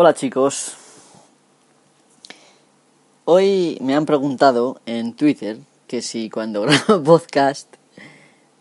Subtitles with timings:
[0.00, 0.76] Hola chicos.
[3.24, 5.58] Hoy me han preguntado en Twitter
[5.88, 7.66] que si cuando grabo podcast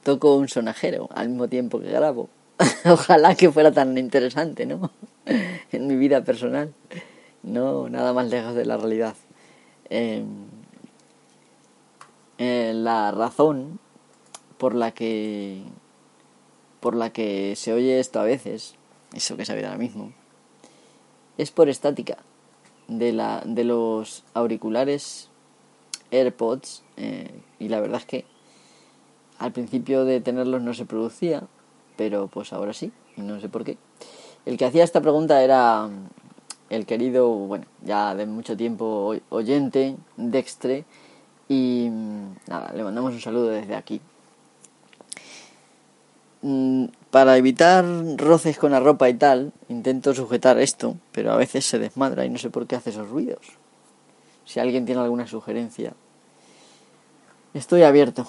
[0.01, 2.29] toco un sonajero al mismo tiempo que grabo.
[2.85, 4.89] Ojalá que fuera tan interesante, ¿no?
[5.71, 6.73] en mi vida personal.
[7.43, 9.13] No, nada más lejos de la realidad.
[9.91, 10.25] Em,
[12.39, 13.79] eh, la razón
[14.57, 15.61] por la que
[16.79, 18.73] por la que se oye esto a veces,
[19.13, 20.13] eso que se ahora mismo,
[21.37, 22.17] es por estática
[22.87, 25.29] de, la, de los auriculares
[26.11, 28.25] AirPods eh, y la verdad es que
[29.39, 31.43] al principio de tenerlos no se producía,
[31.95, 33.77] pero pues ahora sí, y no sé por qué.
[34.45, 35.89] El que hacía esta pregunta era
[36.69, 40.85] el querido, bueno, ya de mucho tiempo oyente, Dextre,
[41.49, 41.89] y
[42.47, 44.01] nada, le mandamos un saludo desde aquí.
[47.11, 47.85] Para evitar
[48.17, 52.29] roces con la ropa y tal, intento sujetar esto, pero a veces se desmadra y
[52.29, 53.39] no sé por qué hace esos ruidos.
[54.45, 55.93] Si alguien tiene alguna sugerencia,
[57.53, 58.27] estoy abierto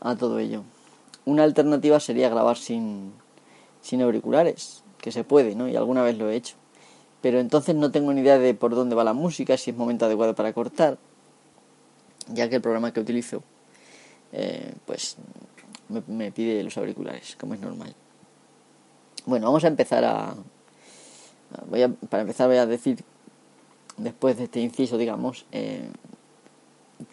[0.00, 0.62] a todo ello.
[1.24, 3.12] Una alternativa sería grabar sin,
[3.80, 5.68] sin auriculares, que se puede, ¿no?
[5.68, 6.56] Y alguna vez lo he hecho.
[7.20, 10.04] Pero entonces no tengo ni idea de por dónde va la música, si es momento
[10.04, 10.98] adecuado para cortar,
[12.28, 13.42] ya que el programa que utilizo,
[14.32, 15.16] eh, pues
[16.06, 17.94] me, pide los auriculares, como es normal.
[19.28, 20.34] Bueno, vamos a empezar a,
[22.08, 23.04] para empezar voy a decir,
[23.98, 25.90] después de este inciso, digamos, eh,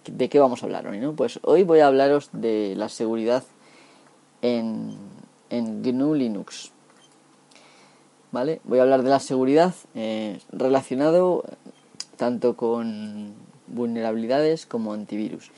[0.05, 1.11] de qué vamos a hablar hoy, ¿no?
[1.11, 3.43] Pues hoy voy a hablaros de la seguridad
[4.41, 4.95] en,
[5.49, 6.71] en GNU Linux.
[8.31, 8.61] ¿Vale?
[8.63, 11.43] Voy a hablar de la seguridad eh, relacionado
[12.15, 13.33] tanto con
[13.67, 15.51] vulnerabilidades como antivirus.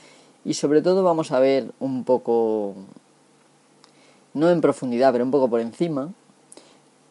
[0.44, 2.74] Y sobre todo vamos a ver un poco
[4.34, 6.14] no en profundidad, pero un poco por encima,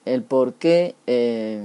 [0.06, 1.62] el por qué eh,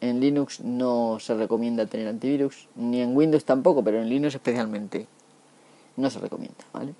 [0.00, 5.06] en Linux no se recomienda tener antivirus, ni en Windows tampoco, pero en Linux especialmente
[5.96, 6.94] no se recomienda, ¿vale?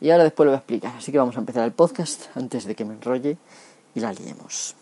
[0.00, 2.64] Y ahora después lo voy a explicar, así que vamos a empezar el podcast antes
[2.64, 3.36] de que me enrolle
[3.94, 4.76] y la liemos.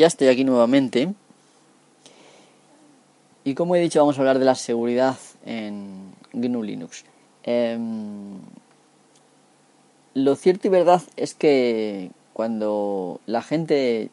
[0.00, 1.12] Ya estoy aquí nuevamente.
[3.44, 7.04] Y como he dicho, vamos a hablar de la seguridad en GNU Linux.
[7.42, 8.38] Em,
[10.14, 14.08] lo cierto y verdad es que cuando la gente,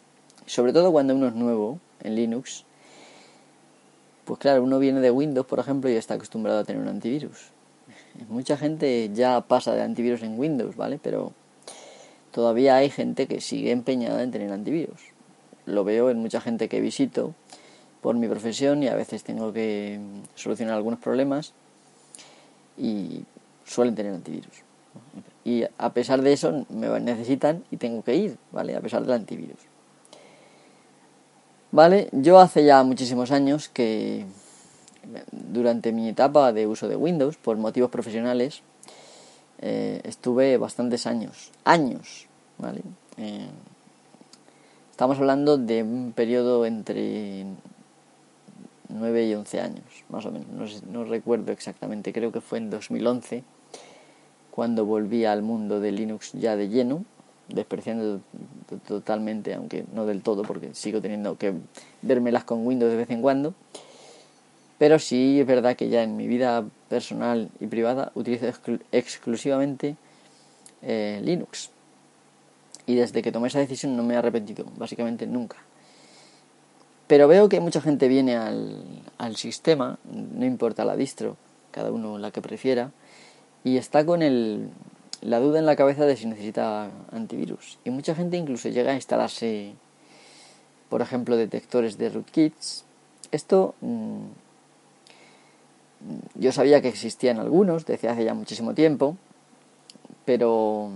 [0.45, 2.65] sobre todo cuando uno es nuevo en Linux,
[4.25, 7.51] pues claro, uno viene de Windows, por ejemplo, y está acostumbrado a tener un antivirus.
[8.27, 10.99] Mucha gente ya pasa de antivirus en Windows, ¿vale?
[11.01, 11.31] Pero
[12.31, 15.16] todavía hay gente que sigue empeñada en tener antivirus
[15.67, 17.35] lo veo en mucha gente que visito
[18.01, 19.99] por mi profesión y a veces tengo que
[20.35, 21.53] solucionar algunos problemas
[22.77, 23.23] y
[23.65, 24.63] suelen tener antivirus.
[25.43, 28.75] Y a pesar de eso me necesitan y tengo que ir, ¿vale?
[28.75, 29.59] A pesar del antivirus.
[31.71, 34.25] Vale, yo hace ya muchísimos años que
[35.31, 38.61] durante mi etapa de uso de Windows, por motivos profesionales,
[39.59, 42.81] eh, estuve bastantes años, años, ¿vale?
[43.17, 43.49] Eh,
[44.97, 47.45] Estamos hablando de un periodo entre
[48.89, 50.81] 9 y 11 años, más o menos.
[50.91, 53.43] No, recuerdo exactamente, creo que fue en 2011
[54.49, 57.05] cuando volví al mundo de Linux ya de lleno,
[57.47, 58.21] despreciando
[58.87, 61.53] totalmente, aunque no del todo, porque sigo teniendo que
[62.01, 63.53] vermelas con Windows de vez en cuando.
[64.79, 68.47] Pero sí es verdad que ya en mi vida personal y privada utilizo
[68.91, 69.95] exclusivamente
[70.81, 71.69] eh, Linux
[72.87, 75.57] y desde que tomé esa decisión no me he arrepentido, básicamente nunca.
[77.05, 78.83] Pero veo que mucha gente viene al,
[79.17, 81.37] al sistema, no importa la distro,
[81.71, 82.91] cada uno la que prefiera,
[83.63, 84.69] y está con el,
[85.21, 87.77] la duda en la cabeza de si necesita antivirus.
[87.83, 89.73] Y mucha gente incluso llega a instalarse,
[90.89, 92.85] por ejemplo, detectores de rootkits.
[93.31, 94.25] Esto mm,
[96.35, 99.17] Yo sabía que existían algunos desde hace ya muchísimo tiempo,
[100.25, 100.89] pero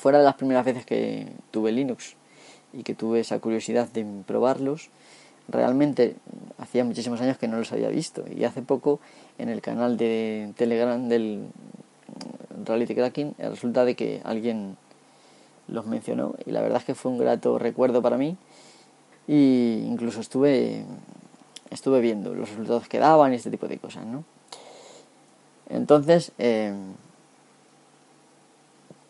[0.00, 2.16] fuera de las primeras veces que tuve Linux
[2.72, 4.88] y que tuve esa curiosidad de probarlos,
[5.46, 6.16] realmente
[6.56, 8.24] hacía muchísimos años que no los había visto.
[8.34, 9.00] Y hace poco
[9.36, 11.48] en el canal de Telegram del
[12.64, 14.78] Reality Cracking resulta de que alguien
[15.68, 18.36] los mencionó y la verdad es que fue un grato recuerdo para mí
[19.28, 20.84] y incluso estuve
[21.70, 24.24] estuve viendo los resultados que daban y este tipo de cosas, ¿no?
[25.68, 26.74] Entonces, eh,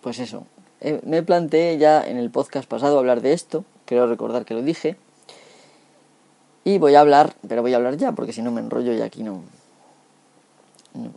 [0.03, 0.47] pues eso,
[0.81, 4.63] eh, me planteé ya en el podcast pasado hablar de esto, creo recordar que lo
[4.63, 4.97] dije,
[6.65, 9.01] y voy a hablar, pero voy a hablar ya, porque si no me enrollo y
[9.01, 9.43] aquí no...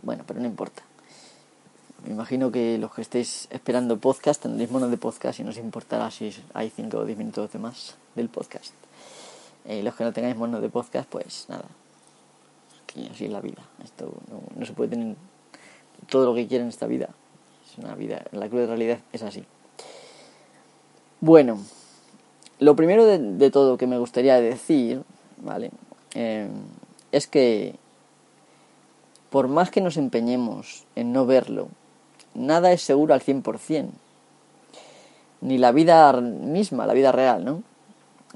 [0.02, 0.82] Bueno, pero no importa.
[2.04, 5.56] Me imagino que los que estéis esperando podcast tendréis monos de podcast y no os
[5.56, 8.74] importará si hay 5 o 10 minutos de más del podcast.
[9.66, 11.64] Y los que no tengáis monos de podcast, pues nada.
[12.86, 13.62] Que así es la vida.
[13.82, 15.16] Esto no, se puede tener
[16.08, 17.08] todo lo que quiera en esta vida.
[17.74, 19.44] Es una vida, la cruel realidad es así.
[21.20, 21.58] Bueno,
[22.60, 25.02] lo primero de, todo que me gustaría decir,
[25.38, 25.72] ¿vale?
[26.14, 26.48] Eh,
[27.10, 27.74] es que
[29.30, 31.66] por más que nos empeñemos en no verlo,
[32.34, 33.88] nada es seguro al 100%.
[35.40, 37.64] Ni la vida misma, la vida real, ¿no?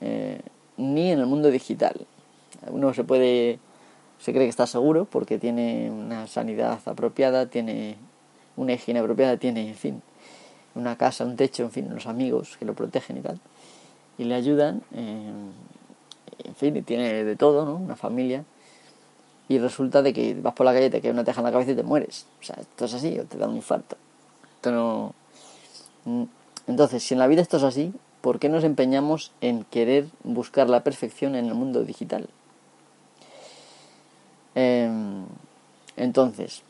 [0.00, 0.40] Eh,
[0.76, 1.94] ni en el mundo digital.
[2.70, 3.60] Uno se puede,
[4.18, 7.96] se cree que está seguro porque tiene una sanidad apropiada, tiene
[8.58, 10.02] una higiene apropiada, tiene, en fin,
[10.74, 13.40] una casa, un techo, en fin, unos amigos que lo protegen y tal,
[14.18, 15.32] y le ayudan, eh,
[16.44, 17.76] en fin, y tiene de todo, ¿no?
[17.76, 18.44] Una familia,
[19.48, 21.70] y resulta de que vas por la calle, te queda una teja en la cabeza
[21.70, 22.26] y te mueres.
[22.40, 23.96] O sea, esto es así, o te da un infarto.
[24.56, 25.14] Esto no...
[26.04, 26.24] Mm,
[26.66, 30.68] entonces, si en la vida esto es así, ¿por qué nos empeñamos en querer buscar
[30.68, 32.28] la perfección en el mundo digital?
[34.54, 35.24] Em,
[35.96, 36.62] entonces,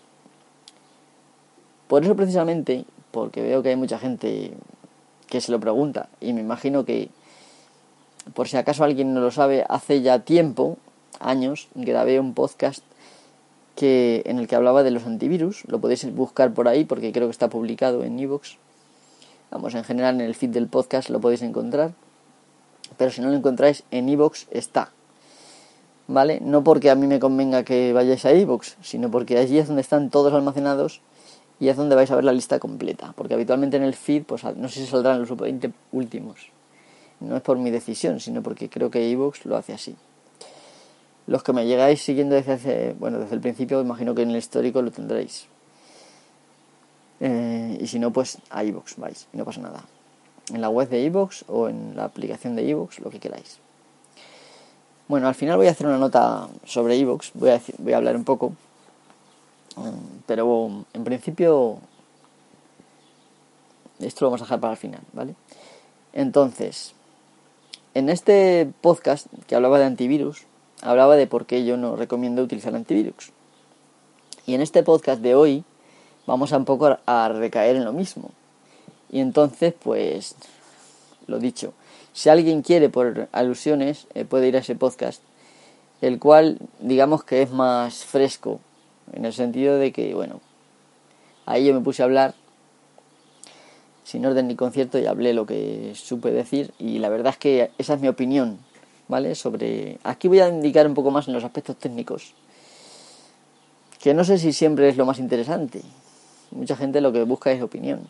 [1.88, 4.52] por eso precisamente, porque veo que hay mucha gente
[5.26, 7.10] que se lo pregunta, y me imagino que,
[8.34, 10.78] por si acaso alguien no lo sabe, hace ya tiempo,
[11.20, 12.84] años, grabé un podcast
[13.74, 17.26] que, en el que hablaba de los antivirus, lo podéis buscar por ahí porque creo
[17.26, 18.58] que está publicado en Evox
[19.50, 21.92] Vamos, en general en el feed del podcast lo podéis encontrar.
[22.96, 24.90] Pero si no lo encontráis, en iVoox está.
[26.06, 26.40] ¿Vale?
[26.40, 29.82] No porque a mí me convenga que vayáis a iVoox, sino porque allí es donde
[29.82, 31.00] están todos almacenados
[31.60, 33.12] y es donde vais a ver la lista completa.
[33.16, 36.50] Porque habitualmente en el feed, pues no sé si saldrán los 20 últimos.
[37.20, 39.96] No es por mi decisión, sino porque creo que iVoox lo hace así.
[41.26, 44.36] Los que me llegáis siguiendo desde hace, bueno, desde el principio, imagino que en el
[44.36, 45.46] histórico lo tendréis.
[47.20, 49.84] Eh, y si no, pues a iVoox vais y no pasa nada.
[50.54, 53.58] En la web de iVoox o en la aplicación de iVoox, lo que queráis.
[55.08, 58.14] Bueno, al final voy a hacer una nota sobre iVoox, voy, a voy a hablar
[58.16, 58.52] un poco,
[60.26, 61.78] pero en principio
[64.00, 65.34] esto lo vamos a dejar para el final, ¿vale?
[66.12, 66.94] Entonces,
[67.94, 70.44] en este podcast que hablaba de antivirus,
[70.82, 73.32] hablaba de por qué yo no recomiendo utilizar antivirus.
[74.46, 75.64] Y en este podcast de hoy
[76.26, 78.30] vamos a un poco a recaer en lo mismo.
[79.10, 80.36] Y entonces, pues,
[81.26, 81.72] lo dicho,
[82.12, 85.22] si alguien quiere por alusiones, eh, puede ir a ese podcast,
[86.00, 88.60] el cual digamos que es más fresco,
[89.12, 90.40] en el sentido de que, bueno,
[91.46, 92.34] ahí yo me puse a hablar
[94.04, 97.70] sin orden ni concierto y hablé lo que supe decir y la verdad es que
[97.78, 98.58] esa es mi opinión,
[99.08, 99.34] ¿vale?
[99.34, 99.98] Sobre...
[100.04, 102.34] Aquí voy a indicar un poco más en los aspectos técnicos,
[104.00, 105.82] que no sé si siempre es lo más interesante,
[106.50, 108.08] Mucha gente lo que busca es opinión.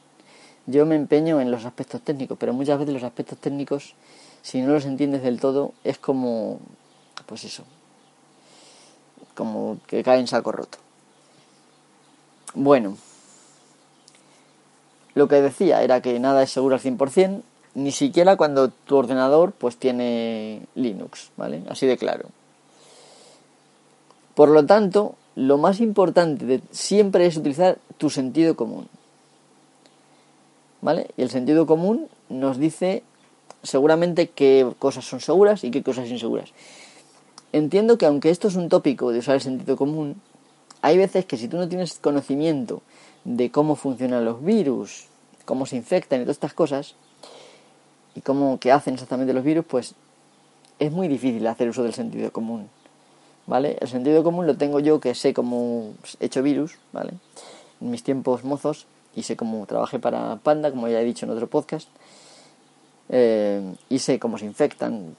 [0.66, 3.94] Yo me empeño en los aspectos técnicos, pero muchas veces los aspectos técnicos,
[4.42, 6.60] si no los entiendes del todo, es como,
[7.26, 7.64] pues eso,
[9.34, 10.78] como que cae en saco roto.
[12.60, 12.96] Bueno,
[15.14, 17.42] lo que decía era que nada es seguro al 100%,
[17.76, 21.62] ni siquiera cuando tu ordenador pues tiene Linux, ¿vale?
[21.68, 22.30] Así de claro.
[24.34, 28.88] Por lo tanto, lo más importante de siempre es utilizar tu sentido común.
[30.80, 31.12] ¿Vale?
[31.16, 33.04] Y el sentido común nos dice
[33.62, 36.50] seguramente qué cosas son seguras y qué cosas inseguras.
[37.52, 40.20] Entiendo que aunque esto es un tópico de usar el sentido común,
[40.82, 42.82] hay veces que si tú no tienes conocimiento
[43.24, 45.06] de cómo funcionan los virus,
[45.44, 46.94] cómo se infectan y todas estas cosas,
[48.14, 49.94] y cómo qué hacen exactamente los virus, pues
[50.78, 52.68] es muy difícil hacer uso del sentido común.
[53.48, 53.78] ¿vale?
[53.80, 57.14] El sentido común lo tengo yo que sé cómo he hecho virus, ¿vale?
[57.80, 61.32] En mis tiempos mozos y sé cómo trabajé para Panda, como ya he dicho en
[61.32, 61.88] otro podcast,
[63.08, 65.16] eh, y sé cómo se infectan,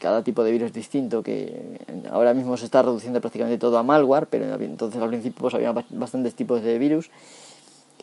[0.00, 1.78] cada tipo de virus es distinto, que
[2.10, 5.72] ahora mismo se está reduciendo prácticamente todo a malware, pero entonces al principio pues, había
[5.90, 7.10] bastantes tipos de virus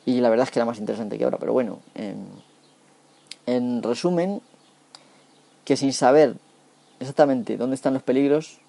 [0.05, 1.79] y la verdad es que era más interesante que ahora, pero bueno,
[3.45, 4.41] en resumen,
[5.65, 6.35] que sin saber
[6.99, 8.59] exactamente dónde están los peligros,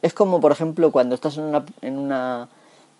[0.00, 2.48] es como por ejemplo cuando estás en una, en una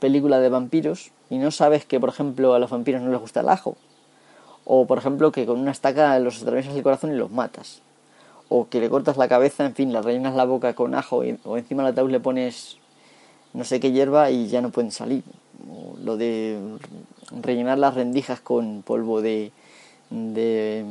[0.01, 3.41] película de vampiros y no sabes que por ejemplo a los vampiros no les gusta
[3.41, 3.77] el ajo,
[4.65, 7.83] o por ejemplo que con una estaca los atraviesas el corazón y los matas
[8.49, 11.57] o que le cortas la cabeza, en fin, le rellenas la boca con ajo o
[11.57, 12.79] encima del ataúd le pones
[13.53, 15.25] no sé qué hierba y ya no pueden salir.
[15.71, 16.61] O lo de
[17.43, 19.51] rellenar las rendijas con polvo de,
[20.11, 20.85] de,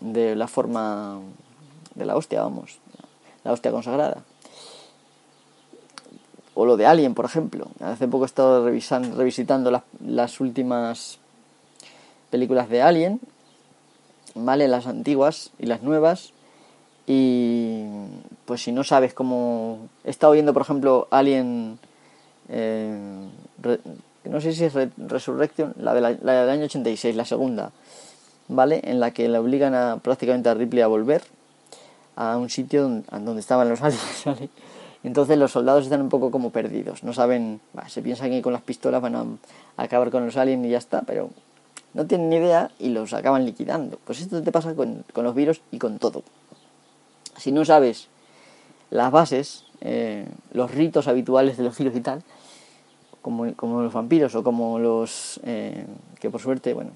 [0.00, 1.20] de la forma
[1.94, 2.78] de la hostia, vamos,
[3.44, 4.24] la hostia consagrada.
[6.54, 7.68] O lo de Alien, por ejemplo.
[7.80, 11.18] Hace poco he estado revisando, revisitando las, las últimas
[12.30, 13.20] películas de Alien,
[14.34, 14.68] ¿vale?
[14.68, 16.32] Las antiguas y las nuevas
[17.12, 17.86] y
[18.44, 19.88] pues si no sabes cómo...
[20.04, 21.76] He estado viendo, por ejemplo, Alien...
[22.48, 22.96] Eh,
[24.22, 27.72] no sé si es Resurrection, la, de la, del año 86, la segunda,
[28.46, 28.80] ¿vale?
[28.84, 31.22] En la que le obligan a prácticamente a Ripley a volver
[32.14, 34.48] a un sitio donde, estaban los aliens, ¿vale?
[35.02, 38.62] Entonces los soldados están un poco como perdidos, no saben, se piensan que con las
[38.62, 39.24] pistolas van a,
[39.76, 41.30] acabar con los aliens y ya está, pero
[41.92, 43.98] no tienen ni idea y los acaban liquidando.
[44.04, 46.22] Pues esto te pasa con, con los virus y con todo
[47.40, 48.08] si no sabes
[48.90, 52.22] las bases, eh, los ritos habituales de los giros y tal,
[53.22, 55.86] como, como los vampiros o como los eh,
[56.20, 56.90] que por suerte, bueno,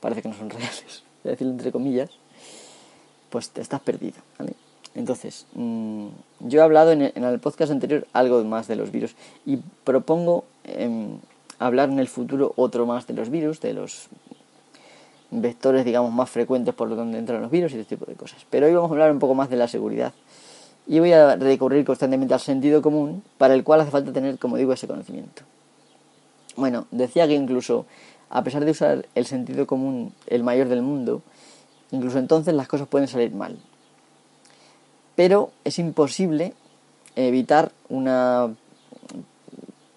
[0.00, 2.10] parece que no son reales, a decirlo entre comillas,
[3.30, 4.16] pues te estás perdido.
[4.94, 6.06] Entonces, mm,
[6.40, 11.18] yo he hablado en el, podcast anterior algo más de los virus y propongo em,
[11.58, 14.08] hablar en el futuro otro más de los virus, de los
[15.40, 18.46] vectores, digamos, más frecuentes por donde entran los virus y este tipo de cosas.
[18.50, 20.12] Pero hoy vamos a hablar un poco más de la seguridad.
[20.86, 24.56] Y voy a recurrir constantemente al sentido común, para el cual hace falta tener, como
[24.56, 25.42] digo, ese conocimiento.
[26.56, 27.86] Bueno, decía que incluso,
[28.30, 31.22] a pesar de usar el sentido común el mayor del mundo,
[31.90, 33.58] incluso entonces las cosas pueden salir mal.
[35.16, 36.52] Pero es imposible
[37.16, 38.54] evitar una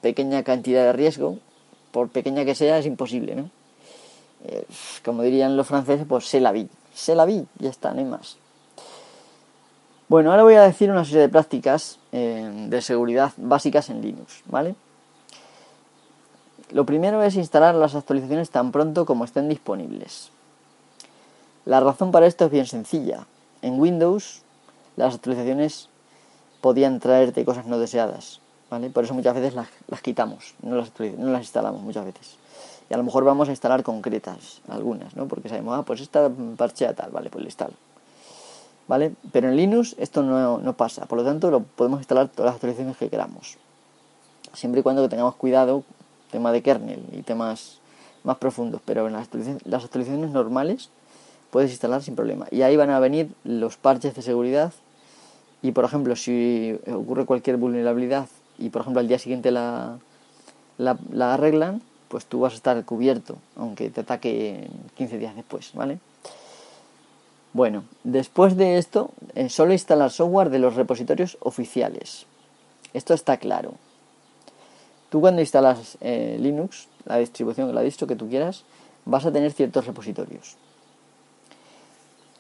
[0.01, 1.39] pequeña cantidad de riesgo,
[1.91, 3.49] por pequeña que sea, es imposible, ¿no?
[4.47, 4.65] Eh,
[5.03, 8.05] como dirían los franceses, pues se la vi, se la vi, ya está, no hay
[8.05, 8.37] más.
[10.07, 14.43] Bueno, ahora voy a decir una serie de prácticas eh, de seguridad básicas en Linux,
[14.45, 14.75] ¿vale?
[16.71, 20.31] Lo primero es instalar las actualizaciones tan pronto como estén disponibles.
[21.65, 23.27] La razón para esto es bien sencilla.
[23.61, 24.43] En Windows
[24.95, 25.89] las actualizaciones
[26.61, 28.39] podían traerte cosas no deseadas,
[28.69, 28.89] ¿vale?
[28.91, 32.37] Por eso muchas veces las, quitamos, no las, no las instalamos muchas veces
[32.89, 35.27] y a lo mejor vamos a instalar concretas, algunas, ¿no?
[35.27, 37.73] Porque sabemos, ah, pues esta parchea tal, vale, pues le instalo.
[38.87, 39.13] ¿Vale?
[39.33, 42.55] Pero en Linux esto no, no pasa, por lo tanto lo podemos instalar todas las
[42.55, 43.57] actualizaciones que queramos.
[44.53, 45.83] Siempre y cuando tengamos cuidado,
[46.31, 47.79] tema de kernel y temas
[48.23, 50.89] más profundos, pero en las actualizaciones, las actualizaciones normales
[51.51, 52.47] puedes instalar sin problema.
[52.49, 54.73] Y ahí van a venir los parches de seguridad
[55.61, 58.27] y por ejemplo si ocurre cualquier vulnerabilidad
[58.57, 59.97] y por ejemplo al día siguiente la,
[60.77, 65.99] la arreglan, pues tú vas a estar cubierto, aunque te ataque 15 días después, ¿vale?
[67.53, 72.25] Bueno, después de esto, eh, solo instalar software de los repositorios oficiales.
[72.93, 73.73] Esto está claro.
[75.09, 78.63] Tú cuando instalas eh, Linux, la distribución, la distro que tú quieras,
[79.05, 80.55] vas a tener ciertos repositorios.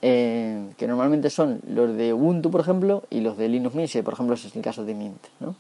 [0.01, 4.13] Eh, que normalmente son los de Ubuntu, por ejemplo, y los de Linux Mint, por
[4.13, 5.55] ejemplo ese es el caso de Mint, ¿no?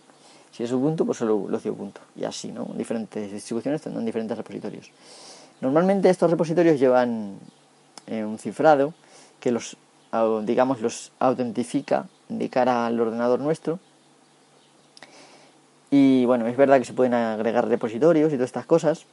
[0.51, 2.01] Si es Ubuntu, pues solo lo hace Ubuntu.
[2.15, 2.65] Y así, ¿no?
[2.75, 4.91] Diferentes distribuciones tendrán diferentes repositorios.
[5.61, 7.39] Normalmente estos repositorios llevan
[8.07, 8.93] eh, un cifrado
[9.39, 9.77] que los,
[10.43, 13.79] digamos, los autentifica de cara al ordenador nuestro.
[15.89, 19.05] Y bueno, es verdad que se pueden agregar repositorios y todas estas cosas,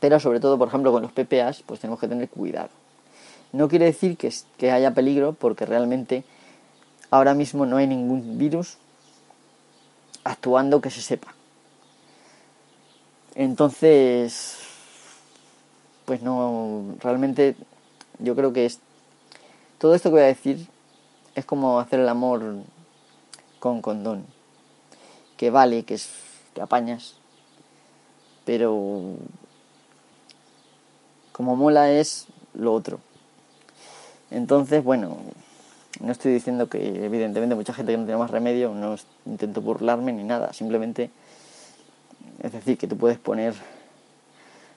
[0.00, 2.68] pero sobre todo, por ejemplo, con los PPAs, pues tenemos que tener cuidado.
[3.52, 6.24] No quiere decir que, que haya peligro, porque realmente
[7.10, 8.78] ahora mismo no hay ningún virus
[10.26, 11.34] actuando que se sepa.
[13.34, 14.58] Entonces,
[16.04, 17.54] pues no, realmente
[18.18, 18.80] yo creo que es
[19.78, 20.66] todo esto que voy a decir
[21.34, 22.56] es como hacer el amor
[23.60, 24.26] con condón.
[25.36, 26.10] Que vale, que es
[26.54, 27.14] que apañas,
[28.44, 29.16] pero
[31.32, 32.98] como mola es lo otro.
[34.30, 35.18] Entonces, bueno,
[36.00, 40.12] no estoy diciendo que, evidentemente, mucha gente que no tiene más remedio, no intento burlarme
[40.12, 41.10] ni nada, simplemente
[42.42, 43.54] es decir, que tú puedes poner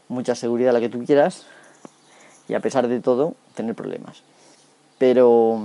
[0.07, 1.45] mucha seguridad a la que tú quieras
[2.47, 4.23] y a pesar de todo tener problemas.
[4.97, 5.59] Pero,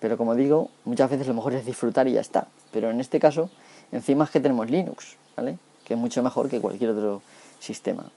[0.00, 2.48] Pero como digo, muchas veces lo mejor es disfrutar y ya está.
[2.72, 3.50] Pero en este caso,
[3.92, 5.58] encima es que tenemos Linux, ¿vale?
[5.84, 7.22] Que es mucho mejor que cualquier otro
[7.60, 8.10] sistema.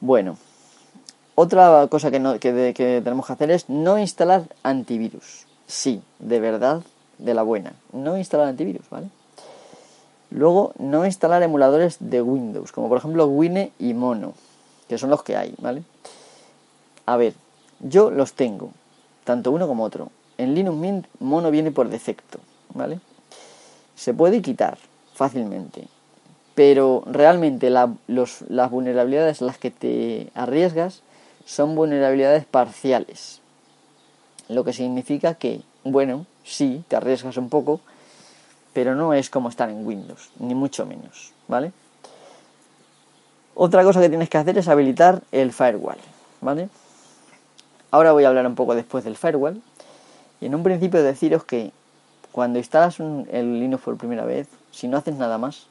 [0.00, 0.36] Bueno,
[1.34, 5.46] otra cosa que, tenemos que hacer es no instalar antivirus.
[5.66, 6.82] Sí, de verdad,
[7.18, 7.72] de la buena.
[7.92, 9.08] No instalar antivirus, ¿vale?
[10.30, 14.34] Luego, no instalar emuladores de Windows, como por ejemplo Wine y Mono,
[14.88, 15.82] que son los que hay, ¿vale?
[17.06, 17.34] A ver,
[17.80, 18.70] yo los tengo,
[19.24, 20.10] tanto uno como otro.
[20.38, 22.38] En Linux Mint Mono viene por defecto,
[22.74, 23.00] ¿vale?
[23.96, 24.78] Se puede quitar
[25.14, 25.88] fácilmente,
[26.54, 31.02] pero realmente las vulnerabilidades a las que te arriesgas
[31.50, 33.40] son vulnerabilidades parciales.
[34.48, 37.80] Lo que significa que, bueno, sí, te arriesgas un poco,
[38.72, 41.72] pero no es como estar en Windows, ni mucho menos, ¿vale?
[43.56, 45.98] Otra cosa que tienes que hacer es habilitar el firewall,
[46.40, 46.68] ¿vale?
[47.90, 49.60] Ahora voy a hablar un poco después del firewall.
[50.40, 51.72] Y en un principio deciros que
[52.30, 55.66] cuando instalas el Linux por primera vez, si no haces nada más,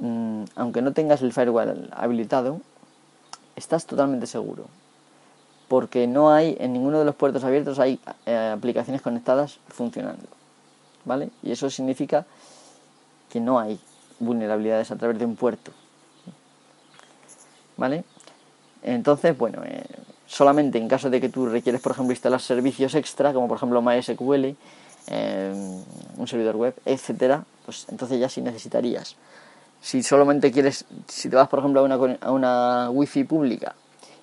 [0.00, 2.60] mm, aunque no tengas el firewall habilitado,
[3.56, 4.66] estás totalmente seguro.
[5.68, 10.26] Porque no hay, en ninguno de los puertos abiertos hay eh, aplicaciones conectadas funcionando.
[11.04, 11.30] ¿vale?
[11.42, 12.26] Y eso significa
[13.28, 13.78] que no hay
[14.18, 15.72] vulnerabilidades a través de un puerto,
[17.76, 18.04] ¿vale?
[18.82, 19.84] Entonces, bueno, eh,
[20.26, 23.80] solamente en caso de que tú requieres, por ejemplo, instalar servicios extra, como por ejemplo
[23.82, 24.56] MySQL,
[25.06, 25.82] eh,
[26.16, 29.16] un servidor web, etcétera, pues entonces ya sí necesitarías.
[29.80, 33.74] Si solamente quieres, si te vas, por ejemplo, a una, a una wifi pública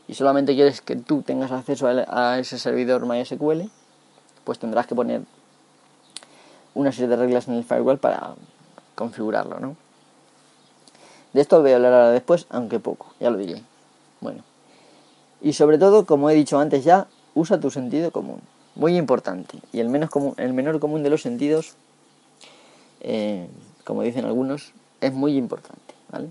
[0.08, 3.70] y solamente quieres que tú tengas acceso a, ese servidor MySQL,
[4.44, 5.22] pues tendrás que poner
[6.74, 8.36] una serie de reglas en el firewall para
[8.96, 9.76] configurarlo, ¿no?
[11.34, 13.62] De esto voy a hablar ahora después, aunque poco, ya lo diré.
[14.22, 14.44] Bueno.
[15.42, 18.42] Y sobre todo, como he dicho antes ya, usa tu sentido común.
[18.76, 19.60] Muy importante.
[19.74, 21.76] Y el, menos común, el menor común de los sentidos,
[23.02, 23.48] eh,
[23.84, 26.27] como dicen algunos, es muy importante, ¿vale?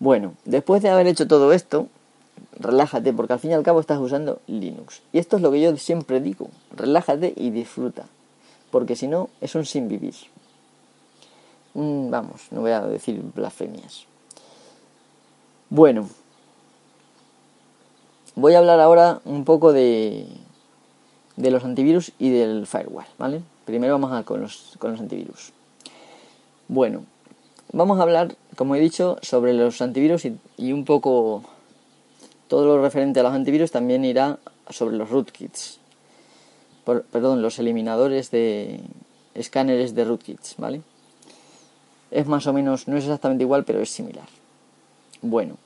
[0.00, 1.88] Bueno, después de haber hecho todo esto,
[2.58, 5.02] relájate, porque al fin y al cabo estás usando Linux.
[5.12, 8.06] Y esto es lo que yo siempre digo, relájate y disfruta
[8.70, 10.14] porque si no es un sin vivir.
[11.74, 14.04] vamos, no voy a decir blasfemias.
[15.70, 16.08] Bueno,
[18.34, 20.26] voy a hablar ahora un poco de,
[21.36, 23.42] de los antivirus y del firewall, ¿vale?
[23.64, 25.52] Primero vamos a con los, con los antivirus.
[26.68, 27.04] Bueno,
[27.72, 31.42] vamos a hablar, como he dicho, sobre los antivirus y, un poco
[32.46, 34.38] todo lo referente a los antivirus también irá
[34.70, 35.78] sobre los rootkits
[37.12, 38.80] perdón, los eliminadores de
[39.34, 40.80] escáneres de rootkits, ¿vale?
[42.10, 44.26] Es más o menos, no es exactamente igual, pero es similar.
[45.20, 45.56] Bueno,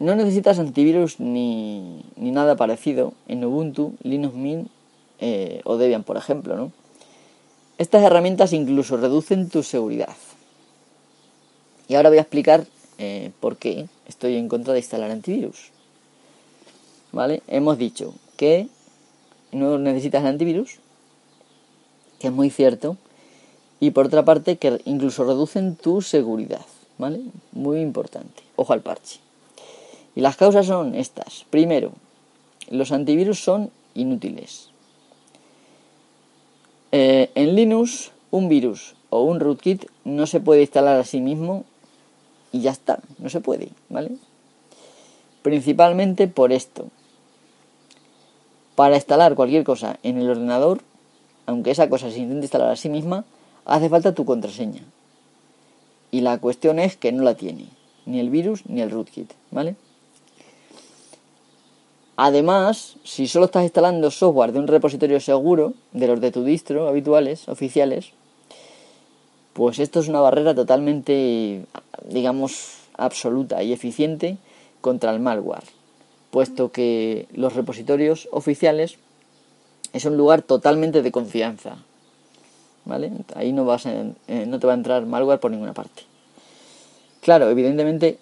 [0.00, 4.68] no necesitas antivirus ni, ni nada parecido en Ubuntu, Linux Mint
[5.20, 6.72] eh, o Debian, por ejemplo, ¿no?
[7.78, 10.14] Estas herramientas incluso reducen tu seguridad.
[11.88, 12.66] Y ahora voy a explicar
[12.98, 15.70] eh, por qué estoy en contra de instalar antivirus.
[17.12, 17.42] ¿Vale?
[17.48, 18.68] Hemos dicho que
[19.52, 20.78] no necesitas antivirus,
[22.18, 22.96] que es muy cierto,
[23.80, 26.64] y por otra parte que incluso reducen tu seguridad,
[26.98, 27.20] ¿vale?
[27.50, 29.20] Muy importante, ojo al parche.
[30.14, 31.44] Y las causas son estas.
[31.50, 31.92] Primero,
[32.70, 34.71] los antivirus son inútiles.
[36.94, 41.64] Eh, en Linux, un virus o un rootkit no se puede instalar a sí mismo
[42.52, 44.12] y ya está, no se puede, ¿vale?
[45.40, 46.88] Principalmente por esto,
[48.74, 50.82] para instalar cualquier cosa en el ordenador,
[51.46, 53.24] aunque esa cosa se intente instalar a sí misma,
[53.64, 54.82] hace falta tu contraseña.
[56.10, 57.68] Y la cuestión es que no la tiene,
[58.04, 59.76] ni el virus ni el rootkit, ¿vale?
[62.16, 66.88] Además, si solo estás instalando software de un repositorio seguro, de los de tu distro
[66.88, 68.12] habituales, oficiales,
[69.54, 71.64] pues esto es una barrera totalmente,
[72.04, 74.36] digamos, absoluta y eficiente
[74.80, 75.82] contra el malware
[76.32, 78.96] puesto que los repositorios oficiales
[79.92, 81.76] es un lugar totalmente de confianza.
[82.86, 83.12] ¿Vale?
[83.36, 86.02] Ahí no, vas eh, no te va a entrar malware por ninguna parte.
[87.20, 88.18] Claro, evidentemente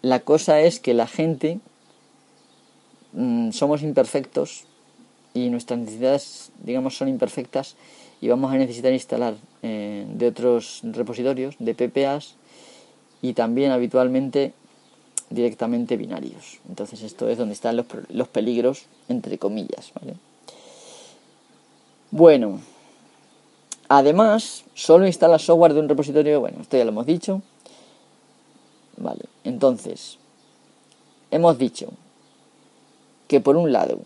[0.00, 1.58] la cosa es que la gente
[3.16, 4.64] mm, somos imperfectos
[5.34, 7.74] y nuestras necesidades, digamos, son imperfectas
[8.20, 12.36] y vamos a necesitar instalar eh, de otros repositorios, de PPAs
[13.20, 14.52] y también habitualmente
[15.30, 16.60] directamente binarios.
[16.68, 19.92] Entonces esto es donde están los, los peligros, entre comillas.
[20.00, 20.14] ¿vale?
[22.10, 22.60] Bueno,
[23.88, 27.42] además, solo instala software de un repositorio, bueno, esto ya lo hemos dicho.
[28.96, 30.16] Vale, entonces,
[31.30, 31.92] hemos dicho
[33.28, 34.00] que por un lado,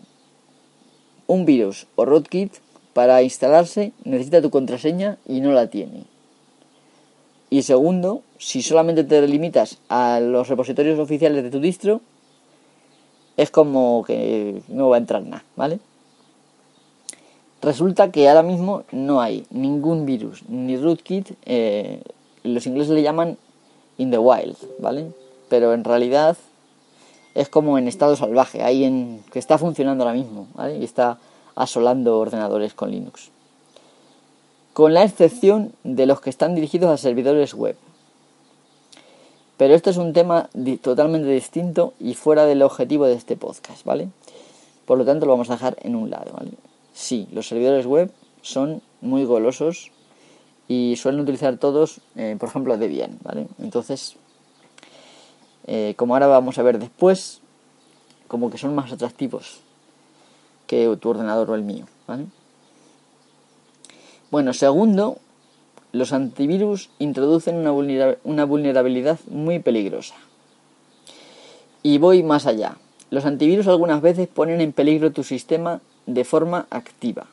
[1.27, 2.53] un virus o rootkit
[2.93, 6.03] para instalarse necesita tu contraseña y no la tiene.
[7.49, 12.01] Y segundo, si solamente te limitas a los repositorios oficiales de tu distro,
[13.37, 15.79] es como que no va a entrar nada, ¿vale?
[17.61, 22.01] Resulta que ahora mismo no hay ningún virus ni rootkit, eh,
[22.43, 23.37] los ingleses le llaman
[23.97, 25.11] in the wild, ¿vale?
[25.47, 26.37] Pero en realidad
[27.35, 30.77] es como en estado salvaje, ahí en que está funcionando ahora mismo, ¿vale?
[30.77, 31.17] Y está
[31.55, 33.29] asolando ordenadores con Linux.
[34.73, 37.75] Con la excepción de los que están dirigidos a servidores web.
[39.57, 40.49] Pero esto es un tema
[40.81, 44.09] totalmente distinto y fuera del objetivo de este podcast, ¿vale?
[44.85, 46.51] Por lo tanto, lo vamos a dejar en un lado, ¿vale?
[46.93, 49.91] Sí, los servidores web son muy golosos
[50.67, 53.47] y suelen utilizar todos, eh, por ejemplo, Debian, ¿vale?
[53.59, 54.15] Entonces,
[55.67, 57.41] eh, como ahora vamos a ver después,
[58.27, 59.59] como que son más atractivos
[60.67, 61.85] que tu ordenador o el mío.
[64.31, 65.17] Bueno, segundo,
[65.91, 70.15] los antivirus introducen una, una vulnerabilidad muy peligrosa.
[71.83, 72.77] Y voy más allá.
[73.09, 77.27] Los antivirus algunas veces ponen en peligro tu sistema de forma activa.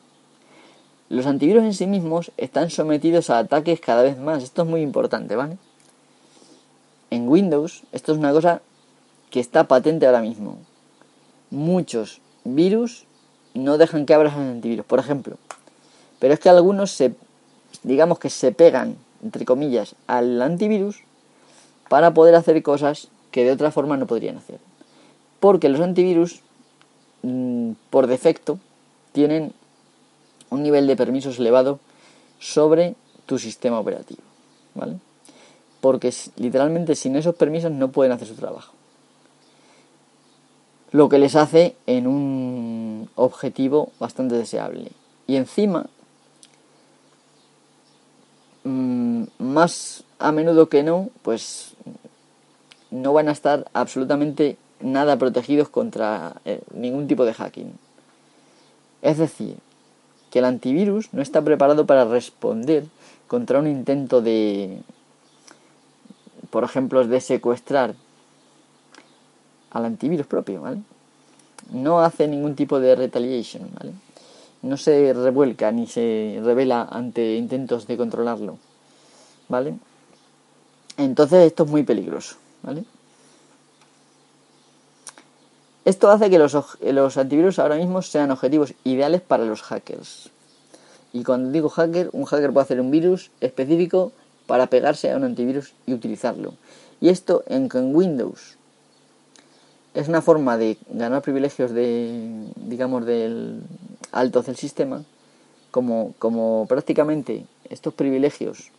[1.07, 4.43] Los antivirus en sí mismos están sometidos a ataques cada vez más.
[4.43, 5.57] Esto es muy importante, ¿vale?
[7.11, 8.61] En Windows, esto es una cosa
[9.29, 10.57] que está patente ahora mismo.
[11.49, 13.05] Muchos virus
[13.53, 15.37] no dejan que abras el antivirus, por ejemplo.
[16.19, 17.13] Pero es que algunos se,
[17.83, 21.01] digamos que se pegan, entre comillas, al antivirus
[21.89, 24.59] para poder hacer cosas que de otra forma no podrían hacer.
[25.39, 26.41] Porque los antivirus,
[27.23, 28.59] mm, por defecto,
[29.11, 29.53] tienen
[30.49, 31.79] un nivel de permisos elevado
[32.39, 32.95] sobre
[33.25, 34.21] tu sistema operativo.
[34.75, 34.97] ¿Vale?
[35.81, 38.73] Porque literalmente sin esos permisos no pueden hacer su trabajo.
[40.91, 44.91] Lo que les hace en un objetivo bastante deseable.
[45.27, 45.85] Y encima,
[48.63, 51.75] mm, más a menudo que no, pues
[52.91, 57.73] no van a estar absolutamente nada protegidos contra eh, ningún tipo de hacking.
[59.01, 59.57] Es decir,
[60.31, 62.85] que el antivirus no está preparado para responder
[63.27, 64.81] contra un intento de,
[66.49, 67.95] por ejemplo, de secuestrar
[69.71, 70.81] al antivirus propio, ¿vale?
[71.71, 73.93] No hace ningún tipo de retaliation, ¿vale?
[74.61, 78.57] No se revuelca ni se revela ante intentos de controlarlo,
[79.47, 79.75] ¿vale?
[80.97, 82.83] Entonces esto es muy peligroso, ¿vale?
[85.85, 90.29] Esto hace que los, los antivirus ahora mismo sean objetivos ideales para los hackers.
[91.13, 94.11] Y cuando digo hacker, un hacker puede hacer un virus específico
[94.49, 96.55] para pegarse a un antivirus y utilizarlo.
[96.99, 98.57] Y esto en, Windows
[99.93, 103.61] es una forma de ganar privilegios de, digamos, del
[104.11, 105.03] altos del sistema,
[105.69, 108.71] como, como prácticamente estos privilegios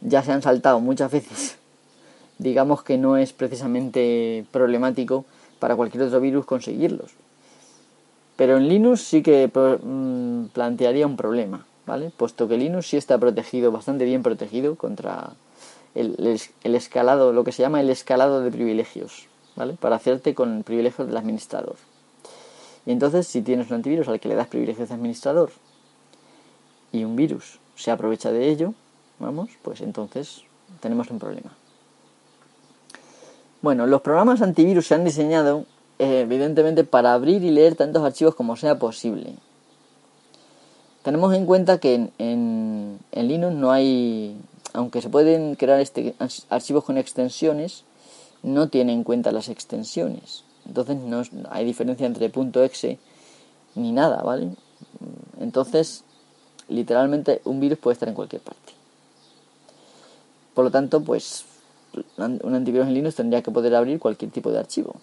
[0.00, 1.58] ya se han saltado muchas veces,
[2.38, 5.26] digamos que no es precisamente problemático
[5.58, 7.10] para cualquier otro virus conseguirlos.
[8.36, 11.66] Pero en Linux sí que mm, plantearía un problema.
[11.86, 12.10] ¿Vale?
[12.16, 15.32] Puesto que Linux sí está protegido, bastante bien protegido contra
[15.94, 19.74] el, escalado, lo que se llama el escalado de privilegios, ¿vale?
[19.74, 21.76] Para hacerte con privilegios del administrador.
[22.86, 25.50] Y entonces, si tienes un antivirus al que le das privilegios de administrador
[26.92, 28.74] y un virus se aprovecha de ello,
[29.18, 30.42] vamos, pues entonces
[30.80, 31.52] tenemos un problema.
[33.62, 35.64] Bueno, los programas antivirus se han diseñado
[35.98, 39.36] eh, evidentemente para abrir y leer tantos archivos como sea posible.
[41.04, 44.40] Tenemos en cuenta que en, Linux no hay,
[44.72, 46.14] aunque se pueden crear este,
[46.48, 47.84] archivos con extensiones,
[48.42, 50.44] no tiene en cuenta las extensiones.
[50.66, 52.32] Entonces no hay diferencia entre
[52.64, 52.98] .exe
[53.74, 54.48] ni nada, ¿vale?
[55.40, 56.04] Entonces,
[56.68, 58.72] literalmente un virus puede estar en cualquier parte.
[60.54, 61.44] Por lo tanto, pues
[62.16, 64.94] un antivirus en Linux tendría que poder abrir cualquier tipo de archivo.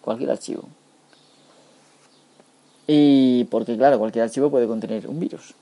[0.00, 0.64] Cualquier archivo.
[2.90, 5.54] Y porque claro, cualquier archivo puede contener un virus.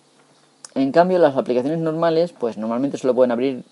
[0.75, 3.65] En cambio, las aplicaciones normales, pues normalmente solo pueden abrir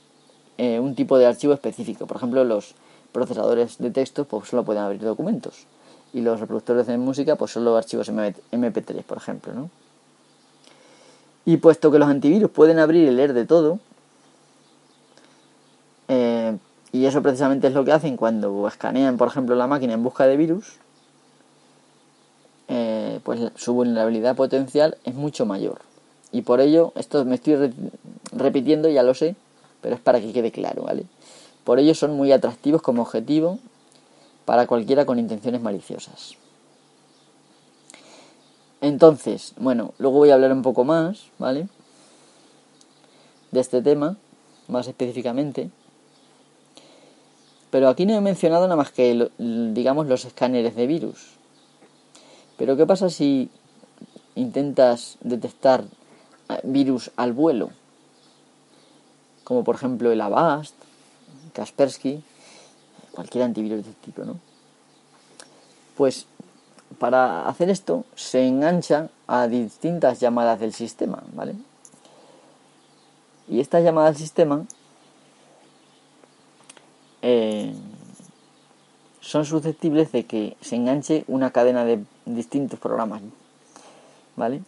[0.59, 2.07] eh, un tipo de archivo específico.
[2.07, 2.75] Por ejemplo, los
[3.13, 5.67] procesadores de texto pues solo pueden abrir documentos.
[6.13, 9.71] Y los reproductores de música, pues solo archivos MP3, por ejemplo, ¿no?
[11.45, 13.79] Y puesto que los antivirus pueden abrir y leer de todo,
[16.09, 16.57] eh,
[16.93, 20.27] y eso precisamente es lo que hacen cuando escanean, por ejemplo, la máquina en busca
[20.27, 20.79] de virus,
[23.25, 25.81] pues su vulnerabilidad potencial es mucho mayor.
[26.31, 27.73] Y por ello, esto me estoy
[28.33, 29.35] repitiendo, ya lo sé,
[29.81, 31.05] pero es para que quede claro, ¿vale?
[31.65, 33.59] Por ello son muy atractivos como objetivo
[34.45, 36.37] para cualquiera con intenciones maliciosas.
[38.81, 41.69] Entonces, bueno, luego voy a hablar un poco más, ¿vale?
[43.51, 44.17] De este tema,
[44.69, 45.71] más específicamente.
[47.71, 51.31] Pero aquí no he mencionado nada más que, digamos, los escáneres de virus.
[52.57, 53.51] Pero ¿qué pasa si
[54.35, 55.85] intentas detectar
[56.49, 57.71] eh, virus al vuelo?
[59.43, 60.75] Como por ejemplo el Avast,
[61.53, 62.23] Kaspersky,
[63.13, 64.39] cualquier antivirus de este tipo, ¿no?
[65.97, 66.27] Pues
[66.99, 71.55] para hacer esto se engancha a distintas llamadas del sistema, ¿vale?
[73.49, 74.67] Y estas llamadas del sistema
[77.23, 77.75] eh,
[79.21, 83.23] son susceptibles de que se enganche una cadena de distintos programas,
[84.37, 84.63] ¿vale?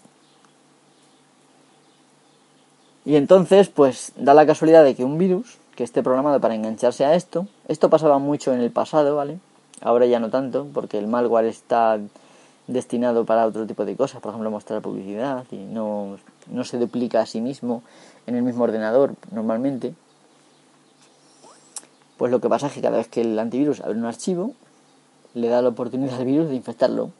[3.05, 7.05] Y entonces, pues da la casualidad de que un virus que esté programado para engancharse
[7.05, 9.39] a esto, esto pasaba mucho en el pasado, ¿vale?
[9.81, 12.01] Ahora ya no tanto, porque el malware está
[12.67, 16.19] destinado para otro tipo de cosas, por ejemplo mostrar publicidad y no,
[16.51, 17.85] no se duplica a sí mismo
[18.27, 19.95] en el mismo ordenador normalmente.
[22.17, 24.53] Pues lo que pasa es que cada vez que el antivirus abre un archivo,
[25.35, 27.13] le da la oportunidad al virus de infectarlo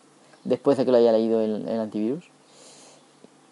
[0.47, 2.25] después de que lo haya leído el, antivirus.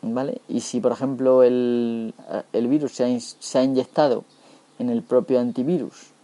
[0.02, 0.40] ¿Vale?
[0.48, 2.14] Y si, por ejemplo, el,
[2.52, 3.04] el virus se
[3.59, 4.24] ha, inyectado
[4.78, 6.14] en el propio antivirus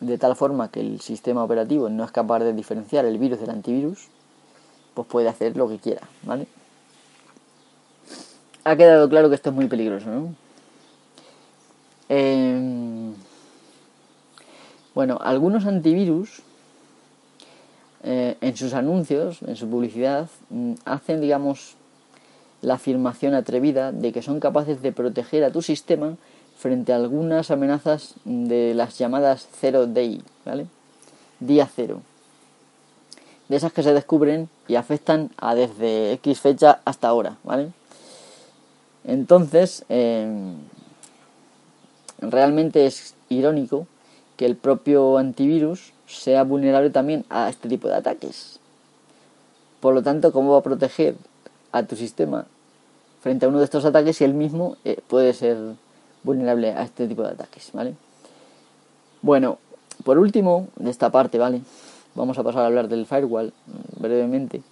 [0.00, 3.50] de tal forma que el sistema operativo no es capaz de diferenciar el virus del
[3.50, 4.08] antivirus,
[4.94, 6.46] pues puede hacer lo que quiera, ¿vale?
[8.64, 10.34] Ha quedado claro que esto es muy peligroso, ¿no?
[12.08, 13.14] Em,
[14.94, 16.42] bueno, algunos antivirus
[18.02, 21.76] eh, en sus anuncios, en su publicidad, mm, hacen, digamos,
[22.62, 26.16] la afirmación atrevida de que son capaces de proteger a tu sistema
[26.56, 30.66] frente a algunas amenazas de las llamadas Zero Day, ¿vale?
[31.40, 32.02] Día cero.
[33.48, 37.72] De esas que se descubren y afectan a desde X fecha hasta ahora, ¿vale?
[39.04, 40.56] Entonces, em,
[42.20, 43.86] realmente es irónico
[44.36, 48.58] que el propio antivirus sea vulnerable también a este tipo de ataques.
[49.80, 51.14] Por lo tanto, ¿cómo va a proteger
[51.72, 52.46] a tu sistema
[53.22, 55.56] frente a uno de estos ataques si él mismo eh, puede ser
[56.22, 57.94] vulnerable a este tipo de ataques, ¿vale?
[59.22, 59.58] Bueno,
[60.04, 61.60] por último, de esta parte, ¿vale?
[62.14, 64.62] Vamos a pasar a hablar del firewall mm, brevemente.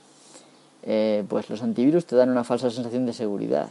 [0.82, 3.68] Eh, pues los antivirus te dan una falsa sensación de seguridad.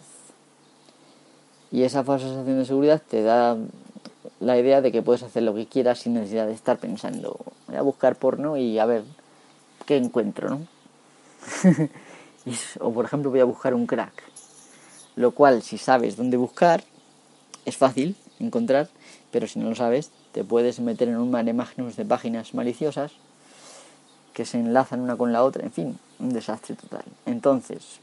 [1.72, 3.58] Y esa falsa sensación de seguridad te da
[4.40, 7.38] la idea de que puedes hacer lo que quieras sin necesidad de estar pensando,
[7.68, 9.04] voy a buscar porno y a ver
[9.86, 10.68] qué encuentro, ¿no?
[12.80, 14.24] o por ejemplo voy a buscar un crack.
[15.16, 16.84] Lo cual, si sabes dónde buscar,
[17.66, 18.90] es fácil encontrar,
[19.32, 23.12] pero si no lo sabes, te puedes meter en un mare magnus de páginas maliciosas
[24.34, 27.04] que se enlazan una con la otra, en fin, un desastre total.
[27.26, 28.00] Entonces,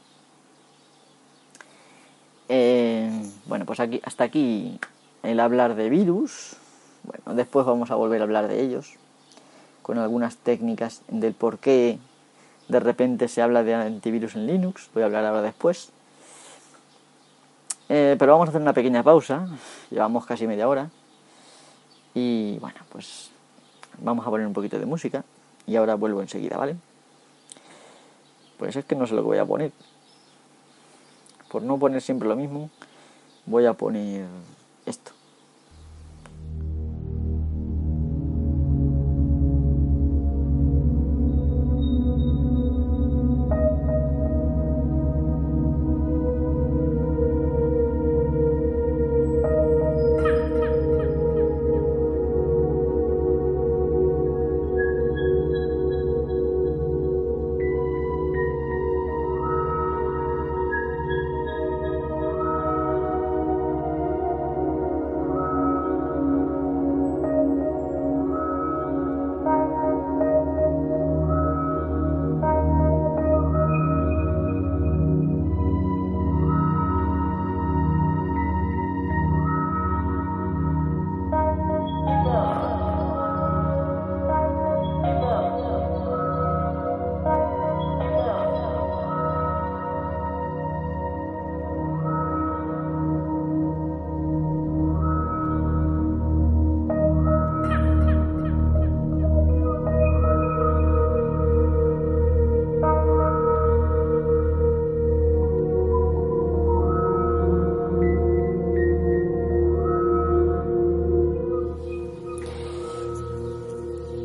[2.49, 3.09] eh,
[3.47, 4.81] bueno, pues aquí, hasta aquí
[5.25, 6.57] el hablar de virus.
[7.03, 8.95] Bueno, después vamos a volver a hablar de ellos,
[9.83, 11.99] con algunas técnicas del por qué
[12.69, 14.89] de repente se habla de antivirus en Linux.
[14.95, 15.91] Voy a hablar ahora después.
[17.89, 19.47] Eh, pero vamos a hacer una pequeña pausa,
[19.91, 20.91] llevamos casi media hora.
[22.15, 23.31] Y bueno, pues
[23.99, 25.25] vamos a poner un poquito de música
[25.67, 26.77] y ahora vuelvo enseguida, ¿vale?
[28.59, 29.73] Pues es que no sé lo que voy a poner.
[31.51, 32.71] Por no poner siempre lo mismo,
[33.47, 34.27] voy a poner
[34.87, 35.14] esto.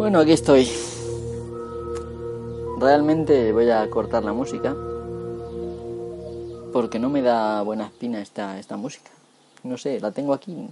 [0.09, 0.67] Bueno, aquí estoy.
[2.79, 4.75] realmente voy a cortar la música
[6.73, 9.11] porque no me da buena espina esta, esta música.
[9.61, 10.67] No sé, la tengo aquí.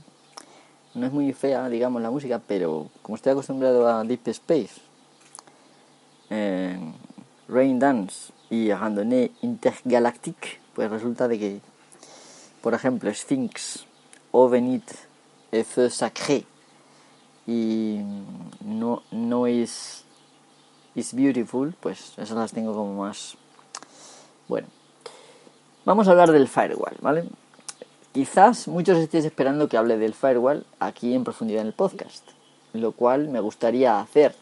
[0.96, 4.82] No es muy fea, digamos, la música, pero como estoy acostumbrado a Deep Space,
[6.32, 6.80] eh,
[7.48, 11.62] Rain Dance y Randonnée Intergalactique, pues resulta de que,
[12.64, 13.86] por ejemplo, Sphinx,
[14.32, 14.90] Ovenit,
[15.52, 16.44] Feu Sacré
[17.48, 18.02] y
[18.62, 20.04] no, no es
[20.94, 23.38] is beautiful, pues esas las tengo como más.
[24.48, 24.68] Bueno,
[25.86, 27.24] vamos a hablar del firewall, ¿vale?
[28.12, 32.28] Quizás muchos estéis esperando que hable del firewall aquí en profundidad en el podcast,
[32.74, 34.36] lo cual me gustaría hacer.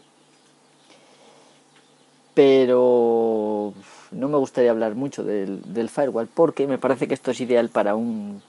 [2.33, 3.73] Pero
[4.11, 7.69] no me gustaría hablar mucho del, del firewall porque me parece que esto es ideal
[7.69, 8.41] para un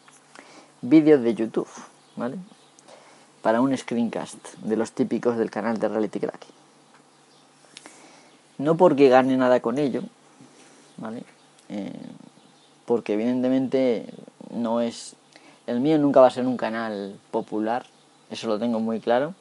[0.80, 1.68] vídeo de YouTube,
[2.14, 2.36] ¿vale?
[3.46, 6.46] Para un screencast de los típicos del canal de Reality Crack.
[8.58, 10.02] No porque gane nada con ello,
[10.96, 11.22] ¿vale?
[11.68, 11.92] Eh,
[12.86, 14.06] porque evidentemente
[14.50, 15.14] no es...
[15.68, 17.86] El mío nunca va a ser un canal popular,
[18.32, 19.32] eso lo tengo muy claro.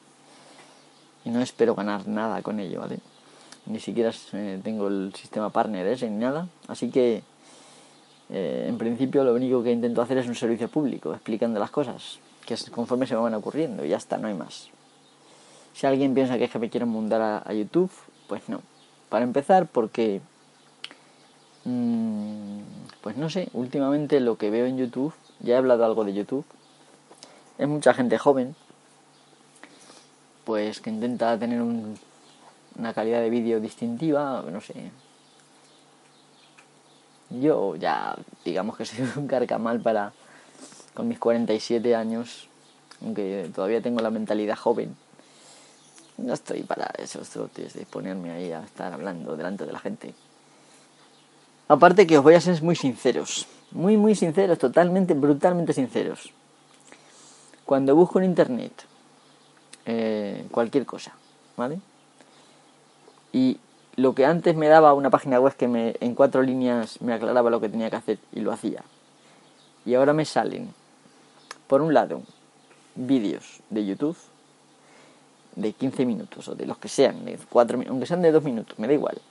[1.24, 3.00] Y no espero ganar nada con ello, ¿vale?
[3.66, 6.48] Ni siquiera eh, tengo el sistema partner ese ni nada.
[6.68, 7.24] Así que,
[8.30, 12.20] eh, en principio, lo único que intento hacer es un servicio público, explicando las cosas,
[12.46, 14.70] que conforme se me van ocurriendo, y ya está, no hay más.
[15.74, 17.92] Si alguien piensa que es que me quiero mudar a YouTube,
[18.28, 18.62] pues no.
[19.10, 20.22] Para empezar, porque,
[21.64, 22.60] mm,
[23.02, 26.46] pues no sé, últimamente lo que veo en YouTube, ya he hablado algo de YouTube,
[27.58, 28.56] es mucha gente joven,
[30.44, 34.92] pues que intenta tener una calidad de vídeo distintiva, no sé.
[37.30, 40.14] Yo ya, digamos que soy un carcamal para,
[40.96, 42.48] con mis 47 años,
[43.04, 44.96] aunque todavía tengo la mentalidad joven
[46.18, 50.14] no estoy para esos trotes de ponerme ahí a estar hablando delante de la gente.
[51.68, 56.32] Aparte que os voy a ser muy sinceros, muy muy sinceros, totalmente, brutalmente sinceros.
[57.66, 58.72] Cuando busco en internet
[59.86, 61.14] eh, cualquier cosa,
[61.58, 61.80] ¿vale?
[63.34, 63.60] Y
[63.96, 67.50] lo que antes me daba una página web que me, en cuatro líneas me aclaraba
[67.50, 68.84] lo que tenía que hacer y lo hacía.
[69.86, 70.74] Y ahora me salen,
[71.68, 72.22] por un lado,
[72.96, 74.18] vídeos de YouTube
[75.56, 78.78] de 15 minutos o de los que sean, de 4, aunque sean de 2 minutos,
[78.78, 79.22] me da igual.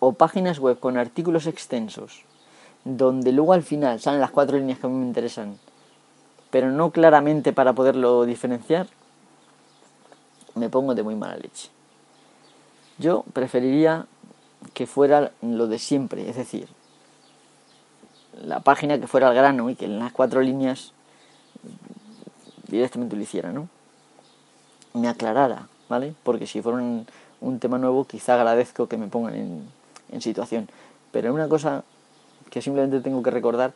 [0.00, 2.24] O páginas web con artículos extensos,
[2.84, 5.58] donde luego al final salen las cuatro líneas que a mí me interesan,
[6.50, 8.86] pero no claramente para poderlo diferenciar,
[10.54, 11.70] me pongo de muy mala leche.
[12.98, 14.06] Yo preferiría
[14.74, 16.68] que fuera lo de siempre, es decir,
[18.42, 20.92] la página que fuera al grano y que en las cuatro líneas
[22.68, 23.68] directamente lo hiciera, ¿no?
[24.94, 26.14] me aclarara, ¿vale?
[26.22, 29.68] Porque si fuera un, tema nuevo, quizá agradezco que me pongan en,
[30.10, 30.68] en situación.
[31.12, 31.84] Pero una cosa
[32.50, 33.72] que simplemente tengo que recordar,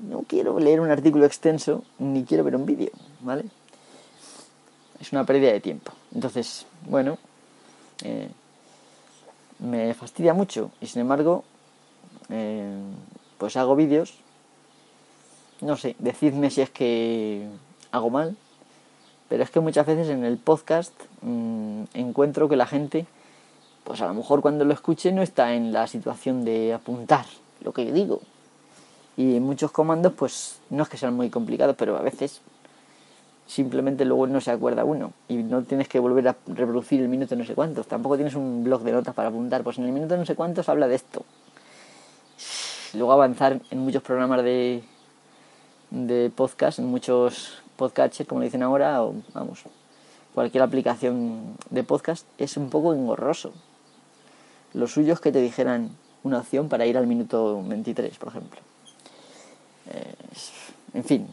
[0.00, 3.44] no quiero leer un artículo extenso ni quiero ver un vídeo, ¿vale?
[5.00, 5.92] Es una pérdida de tiempo.
[6.14, 7.18] Entonces, bueno,
[8.02, 8.28] eh,
[9.58, 11.44] me fastidia mucho y sin embargo,
[12.28, 12.76] eh,
[13.38, 14.14] pues hago vídeos.
[15.60, 17.48] No sé, decidme si es que
[17.90, 18.36] hago mal
[19.28, 23.06] pero es que muchas veces en el podcast mm, encuentro que la gente,
[23.82, 27.26] pues a lo mejor cuando lo escuche no está en la situación de apuntar
[27.62, 28.20] lo que digo.
[29.16, 32.42] Y muchos comandos, pues no es que sean muy complicados, pero a veces
[33.46, 37.34] simplemente luego no se acuerda uno y no tienes que volver a reproducir el minuto
[37.36, 37.86] no sé cuántos.
[37.86, 40.68] Tampoco tienes un blog de notas para apuntar, pues en el minuto no sé cuántos
[40.68, 41.24] habla de esto.
[42.92, 44.82] Luego avanzar en muchos programas de,
[45.94, 49.62] de podcast, muchos podcatcher, como le dicen ahora, o vamos,
[50.34, 53.52] cualquier aplicación de podcast, es un poco engorroso.
[54.72, 55.90] Lo suyo es que te dijeran
[56.24, 58.60] una opción para ir al minuto 23, por ejemplo.
[60.94, 61.28] en fin,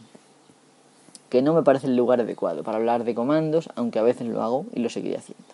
[1.28, 4.42] que no me parece el lugar adecuado para hablar de comandos, aunque a veces lo
[4.42, 5.44] hago y lo seguiré haciendo.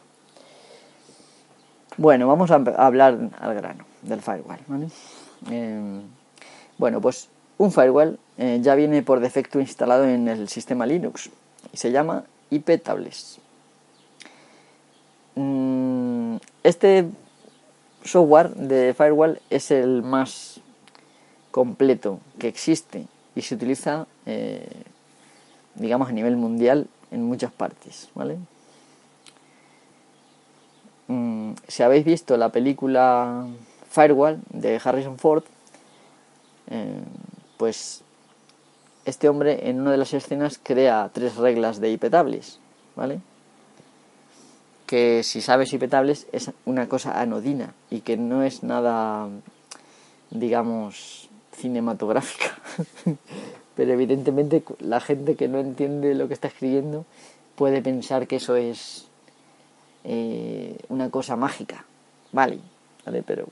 [1.96, 4.58] Bueno, vamos a hablar al grano del firewall.
[5.50, 6.02] Em,
[6.76, 11.28] bueno, pues un firewall eh, ya viene por defecto instalado en el sistema Linux
[11.72, 13.40] y se llama IP Tables.
[15.34, 17.06] Mm, este
[18.04, 20.60] software de firewall es el más
[21.50, 24.84] completo que existe y se utiliza, eh,
[25.74, 28.38] digamos, a nivel mundial en muchas partes, ¿vale?
[31.08, 33.46] Mm, si habéis visto la película
[33.90, 35.42] Firewall de Harrison Ford,
[36.70, 37.02] eh,
[37.56, 38.02] pues
[39.08, 42.58] este hombre en una de las escenas crea tres reglas de IP tables,
[42.96, 43.20] ¿vale?
[44.88, 49.28] que si sabes ipetables es una cosa anodina y que no es nada,
[50.30, 52.56] digamos, cinematográfica.
[53.76, 57.04] Pero evidentemente la gente que no entiende lo que está escribiendo
[57.54, 59.06] puede pensar que eso es
[60.04, 61.84] eh, una cosa mágica.
[62.32, 62.58] Vale,
[63.04, 63.46] vale, pero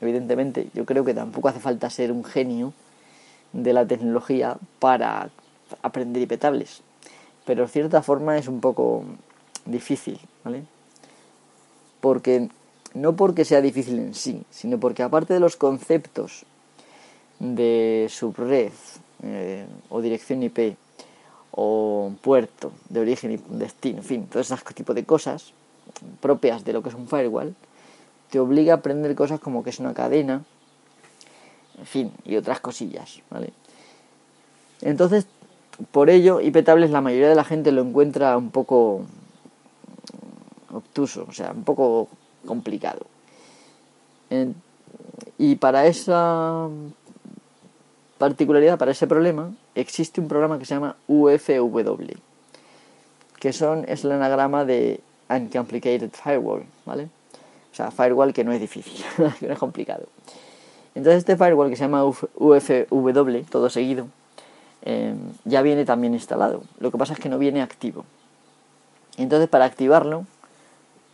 [0.00, 2.72] evidentemente yo creo que tampoco hace falta ser un genio
[3.52, 5.30] de la tecnología para
[5.82, 6.82] aprender ipetables.
[7.44, 9.04] Pero de cierta forma es un poco
[9.64, 10.64] difícil, ¿vale?
[12.00, 12.48] Porque
[12.94, 16.44] no porque sea difícil en sí, sino porque aparte de los conceptos
[17.38, 18.72] de subred
[19.22, 20.76] eh, o dirección IP
[21.50, 25.52] o puerto de origen y destino, en fin, todo ese tipo de cosas
[26.20, 27.54] propias de lo que es un firewall,
[28.30, 30.44] te obliga a aprender cosas como que es una cadena,
[31.78, 33.52] en fin, y otras cosillas, ¿vale?
[34.80, 35.26] Entonces,
[35.90, 39.02] por ello, ipetables la mayoría de la gente lo encuentra un poco
[40.72, 42.08] obtuso, o sea, un poco
[42.46, 43.06] complicado.
[45.38, 46.68] y para esa
[48.18, 52.16] particularidad, para ese problema, existe un programa que se llama UFW,
[53.38, 57.08] que son, es el anagrama de Uncomplicated Firewall, ¿vale?
[57.72, 59.04] O sea, firewall que no es difícil,
[59.40, 60.08] que no es complicado.
[60.96, 64.08] Entonces este firewall que se llama UFW, todo seguido,
[64.80, 66.62] eh, ya viene también instalado.
[66.80, 68.06] Lo que pasa es que no viene activo.
[69.18, 70.24] Entonces para activarlo,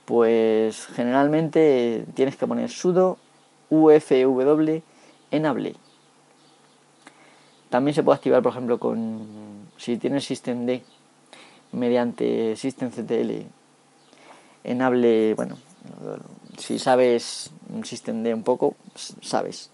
[0.04, 3.18] pues generalmente tienes que poner sudo
[3.70, 4.82] ufw
[5.32, 5.74] enable.
[7.68, 10.80] También se puede activar, por ejemplo, con si tienes systemd
[11.72, 13.46] mediante systemctl
[14.62, 15.56] enable, bueno,
[16.56, 17.50] si sabes
[17.82, 18.76] systemd un poco,
[19.22, 19.71] sabes.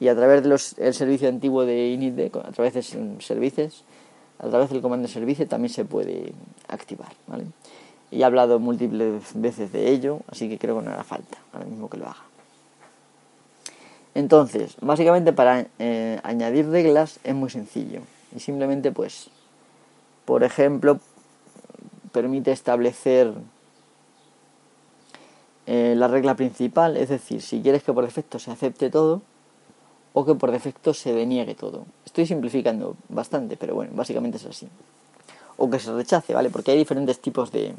[0.00, 3.84] Y a través del servicio antiguo de initd, a través de servicios,
[4.38, 6.32] a través del comando servicio también se puede
[6.68, 7.44] activar, ¿vale?
[8.10, 11.66] Y he hablado múltiples veces de ello, así que creo que no hará falta ahora
[11.66, 12.24] mismo que lo haga.
[14.14, 18.00] Entonces, básicamente para eh, añadir reglas es muy sencillo.
[18.34, 19.28] Y simplemente pues,
[20.24, 20.98] por ejemplo,
[22.10, 23.34] permite establecer
[25.66, 29.22] eh, la regla principal, es decir, si quieres que por defecto se acepte todo
[30.12, 31.86] o que por defecto se deniegue todo.
[32.04, 34.68] Estoy simplificando bastante, pero bueno, básicamente es así.
[35.56, 36.50] O que se rechace, ¿vale?
[36.50, 37.74] Porque hay diferentes tipos de,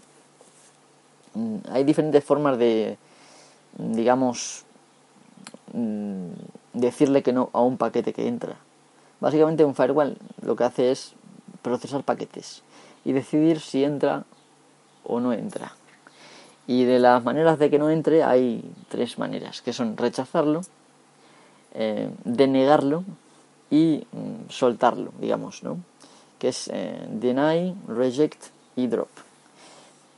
[1.34, 2.98] Mm, hay diferentes formas de,
[3.78, 4.66] digamos,
[5.74, 6.28] mm,
[6.74, 8.56] decirle que no a un paquete que entra.
[9.20, 11.14] Básicamente un firewall lo que hace es
[11.62, 12.64] procesar paquetes
[13.06, 14.26] y decidir si entra
[15.04, 15.74] o no entra.
[16.68, 20.62] Y de las maneras de que no entre hay tres maneras, que son rechazarlo,
[21.74, 23.04] eh, denegarlo
[23.70, 25.78] y mm, soltarlo, digamos, ¿no?
[26.38, 29.10] Que es eh, deny, reject y drop.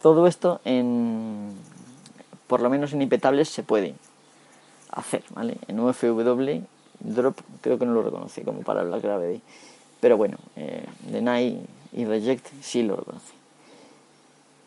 [0.02, 1.52] Todo esto en,
[2.48, 3.96] por lo menos en impetables se puede
[4.90, 5.58] hacer, ¿vale?
[5.68, 6.64] En UFW,
[7.00, 9.42] drop creo que no lo reconoce como palabra clave
[10.02, 13.34] Pero bueno, eh, deny y reject sí lo reconoce.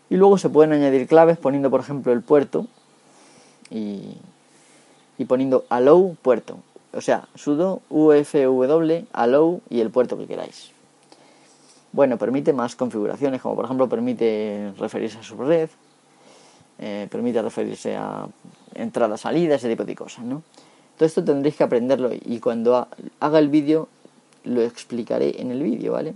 [0.08, 2.66] Y luego se pueden añadir claves poniendo, por ejemplo, el puerto
[3.70, 4.16] y,
[5.18, 6.58] y poniendo allow puerto.
[6.96, 10.70] O sea, sudo ufw allow y el puerto que queráis.
[11.92, 15.68] Bueno, permite más configuraciones, como por ejemplo permite referirse a su red,
[16.78, 18.26] eh, permite referirse a
[18.74, 20.42] entradas, salidas, ese tipo de cosas, ¿no?
[20.96, 22.88] Todo esto tendréis que aprenderlo y cuando
[23.20, 23.88] haga el vídeo
[24.44, 26.14] lo explicaré en el vídeo, ¿vale?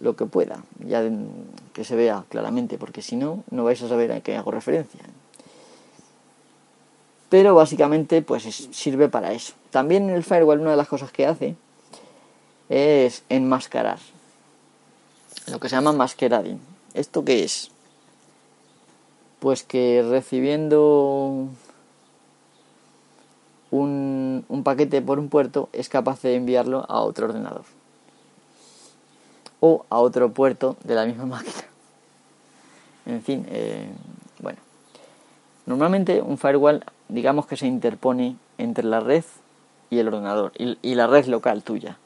[0.00, 1.02] Lo que pueda, ya
[1.74, 5.00] que se vea claramente, porque si no, no vais a saber a qué hago referencia.
[7.32, 9.54] Pero básicamente, pues sirve para eso.
[9.70, 11.56] También el firewall, una de las cosas que hace
[12.68, 13.98] es enmascarar
[15.46, 16.60] lo que se llama masquerading.
[16.92, 17.70] ¿Esto qué es?
[19.40, 21.48] Pues que recibiendo
[23.70, 27.64] un, un, paquete por un puerto es capaz de enviarlo a otro ordenador
[29.58, 31.64] o a otro puerto de la misma máquina.
[33.06, 33.88] En fin, eh,
[34.38, 34.58] bueno.
[35.64, 39.24] Normalmente un firewall, digamos que se interpone entre la red
[39.90, 41.98] y el ordenador y, la red local tuya.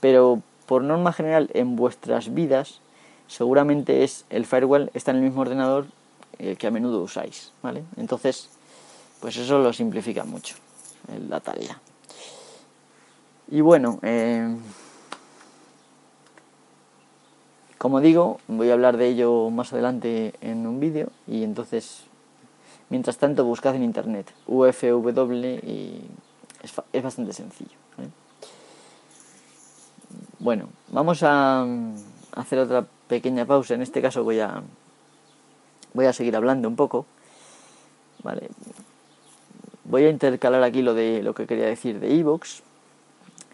[0.00, 2.80] Pero por norma general en vuestras vidas
[3.28, 5.86] seguramente es el firewall está en el mismo ordenador
[6.38, 7.84] eh, que a menudo usáis, ¿vale?
[7.96, 8.48] Entonces,
[9.20, 10.56] pues eso lo simplifica mucho
[11.28, 11.78] la tarea.
[13.50, 14.56] Y bueno, eh,
[17.78, 22.04] como digo, voy a hablar de ello más adelante en un vídeo y entonces,
[22.90, 26.02] mientras tanto, buscad en internet UFW y
[26.92, 27.76] es, bastante sencillo.
[30.38, 31.66] Bueno, vamos a
[32.32, 33.74] hacer otra pequeña pausa.
[33.74, 34.62] En este caso voy a
[35.92, 37.06] voy a seguir hablando un poco.
[38.22, 38.48] Vale.
[39.84, 42.62] Voy a intercalar aquí lo de lo que quería decir de Evox.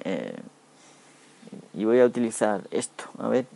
[0.05, 0.37] Eh,
[1.75, 3.05] y voy a utilizar esto.
[3.19, 3.47] A ver.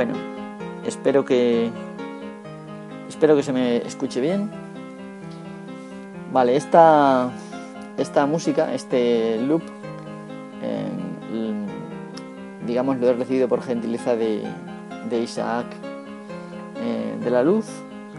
[0.00, 0.14] Bueno,
[0.86, 1.70] espero que
[3.06, 4.50] espero que se me escuche bien.
[6.32, 7.30] Vale, esta
[7.98, 9.60] esta música, este loop,
[10.62, 11.66] em,
[12.66, 14.42] digamos, lo he recibido por gentileza de,
[15.22, 15.66] Isaac
[16.76, 17.66] eh, de la Luz,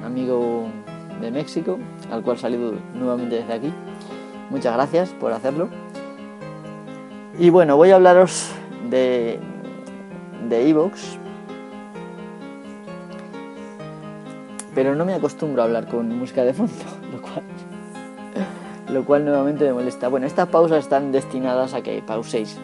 [0.06, 0.68] amigo
[1.20, 1.80] de México,
[2.12, 3.74] al cual saludo nuevamente desde aquí.
[4.52, 5.68] Muchas gracias por hacerlo.
[7.40, 8.52] Y bueno, voy a hablaros
[8.88, 9.40] de
[10.52, 11.18] de Evox,
[14.74, 16.74] pero no me acostumbro a hablar con música de fondo,
[17.12, 17.44] lo cual,
[18.90, 20.08] lo cual nuevamente me molesta.
[20.08, 22.58] Bueno, estas pausas están destinadas a que pauséis.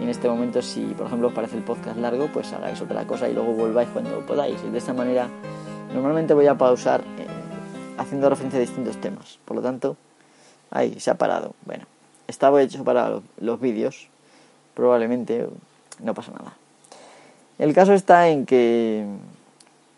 [0.00, 3.04] Y en este momento, si por ejemplo os parece el podcast largo, pues hagáis otra
[3.04, 4.56] cosa y luego volváis cuando podáis.
[4.66, 5.28] Y de esta manera,
[5.92, 7.26] normalmente voy a pausar eh,
[7.96, 9.38] haciendo referencia a distintos temas.
[9.44, 9.96] Por lo tanto,
[10.70, 11.54] ahí se ha parado.
[11.64, 11.84] Bueno,
[12.28, 14.08] estaba hecho para los vídeos,
[14.74, 15.48] probablemente
[16.00, 16.54] no pasa nada.
[17.58, 19.04] El caso está en que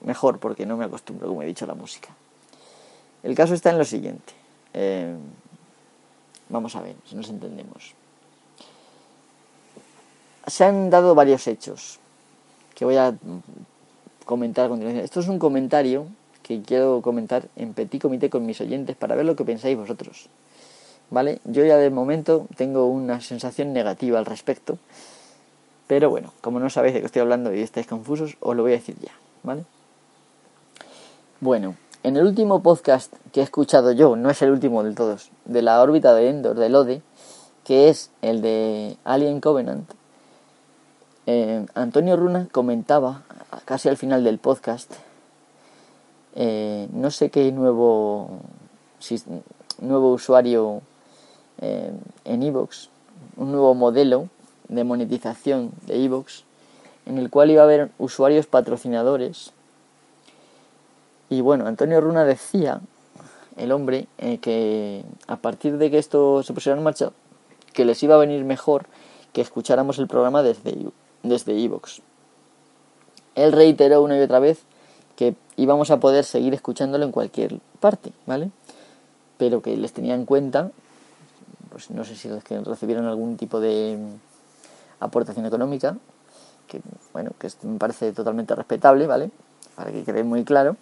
[0.02, 2.08] mejor porque no me acostumbro, como he dicho, a la música.
[3.22, 4.32] El caso está en lo siguiente.
[4.72, 5.14] Eh,
[6.48, 7.94] vamos a ver si nos entendemos.
[10.46, 11.98] Se han dado varios hechos
[12.74, 13.14] que voy a
[14.24, 15.04] comentar a continuación.
[15.04, 16.06] Esto es un comentario
[16.42, 20.28] que quiero comentar en petit comité con mis oyentes para ver lo que pensáis vosotros.
[21.10, 21.40] ¿Vale?
[21.44, 24.78] Yo ya de momento tengo una sensación negativa al respecto.
[25.86, 28.72] Pero bueno, como no sabéis de qué estoy hablando y estáis confusos, os lo voy
[28.72, 29.12] a decir ya.
[29.42, 29.64] ¿Vale?
[31.42, 35.30] Bueno, en el último podcast que he escuchado yo, no es el último de todos,
[35.46, 37.00] de la órbita de Endor, de Lode,
[37.64, 39.90] que es el de Alien Covenant,
[41.24, 43.22] eh, Antonio Runa comentaba,
[43.64, 44.92] casi al final del podcast,
[46.34, 48.40] eh, no sé qué nuevo,
[49.80, 50.82] nuevo usuario
[51.62, 51.90] eh,
[52.26, 52.90] en Evox,
[53.38, 54.28] un nuevo modelo
[54.68, 56.44] de monetización de Evox,
[57.06, 59.54] en el cual iba a haber usuarios patrocinadores
[61.30, 62.80] y bueno, Antonio Runa decía,
[63.56, 67.12] el hombre, eh, que a partir de que esto se pusiera en marcha,
[67.72, 68.86] que les iba a venir mejor
[69.32, 70.76] que escucháramos el programa desde
[71.22, 72.02] desde Evox.
[73.36, 74.62] Él reiteró una y otra vez
[75.14, 78.50] que íbamos a poder seguir escuchándolo en cualquier parte, ¿vale?
[79.38, 80.72] Pero que les tenía en cuenta,
[81.70, 83.98] pues no sé si los que recibieron algún tipo de
[84.98, 85.96] aportación económica,
[86.66, 86.80] que
[87.12, 89.30] bueno, que me parece totalmente respetable, ¿vale?
[89.76, 90.76] Para que quede muy claro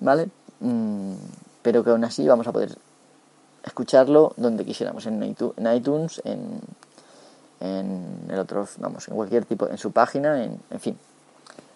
[0.00, 0.28] ¿vale?
[0.60, 1.14] Mm,
[1.62, 2.76] pero que aún así vamos a poder
[3.64, 5.36] escucharlo donde quisiéramos, en
[5.74, 6.60] iTunes, en,
[7.60, 10.98] en el otro, vamos, en cualquier tipo, en su página, en, en fin,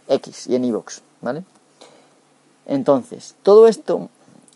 [0.09, 1.45] X y en iVoox, ¿vale?
[2.67, 4.09] Entonces, todo esto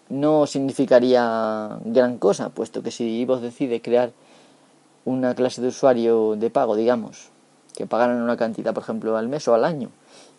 [0.09, 4.13] no significaría gran cosa, puesto que si iVoox decide crear
[5.05, 7.29] una clase de usuario de pago, digamos,
[7.75, 9.91] que pagaran una cantidad, por ejemplo, al mes o al año,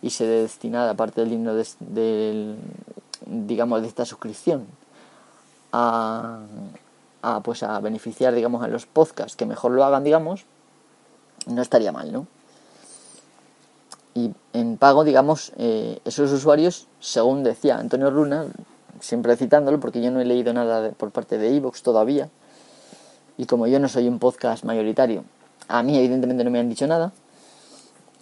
[0.02, 2.56] y se destinara parte del dinero del,
[3.26, 4.66] digamos, de esta suscripción
[5.72, 6.40] a,
[7.44, 10.46] pues a beneficiar, digamos, a los podcasts que mejor lo hagan, digamos,
[11.48, 12.28] no estaría mal, ¿no?
[14.14, 18.46] Y en pago, digamos, eh, esos usuarios, según decía Antonio Runa,
[19.02, 22.30] siempre citándolo, porque yo no he leído nada por parte de Evox todavía,
[23.38, 25.26] y como yo no soy un podcast mayoritario,
[25.68, 27.12] a mí evidentemente no me han dicho nada,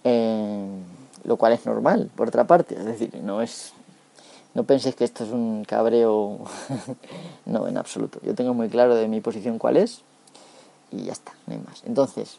[0.02, 0.66] eh,
[1.22, 3.72] lo cual es normal, por otra parte, es decir, no es
[4.54, 6.38] no penséis que esto es un cabreo,
[7.46, 8.20] no, en absoluto.
[8.22, 10.02] Yo tengo muy claro de mi posición cuál es
[10.92, 11.82] y ya está, no hay más.
[11.84, 12.38] Entonces,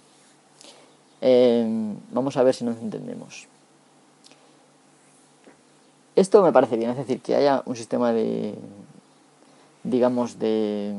[1.21, 3.47] em, vamos a ver si nos entendemos.
[6.15, 8.55] Esto me parece bien, es decir, que haya un sistema de,
[9.83, 10.93] digamos, de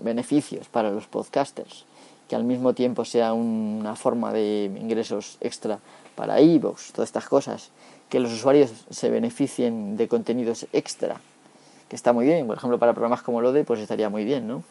[0.00, 1.84] beneficios para los podcasters,
[2.26, 5.78] que al mismo tiempo sea una forma de ingresos extra
[6.14, 7.70] para iVoox, todas estas cosas,
[8.08, 11.20] que los usuarios se beneficien de contenidos extra,
[11.88, 14.62] que está muy bien, por ejemplo para programas como Lode pues estaría muy bien, ¿no?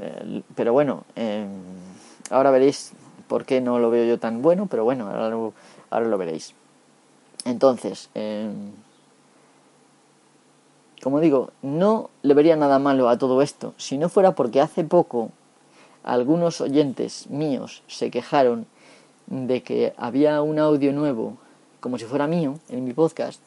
[0.00, 1.48] Eh, pero bueno, em,
[2.30, 2.92] ahora veréis
[3.26, 5.52] por qué no lo veo yo tan bueno, pero bueno, ahora lo,
[5.90, 6.54] ahora lo veréis.
[7.44, 8.72] Entonces, em,
[11.02, 14.84] como digo, no le vería nada malo a todo esto, si no fuera porque hace
[14.84, 15.30] poco
[16.02, 18.66] algunos oyentes míos se quejaron
[19.26, 21.36] de que había un audio nuevo
[21.80, 23.40] como si fuera mío en mi podcast,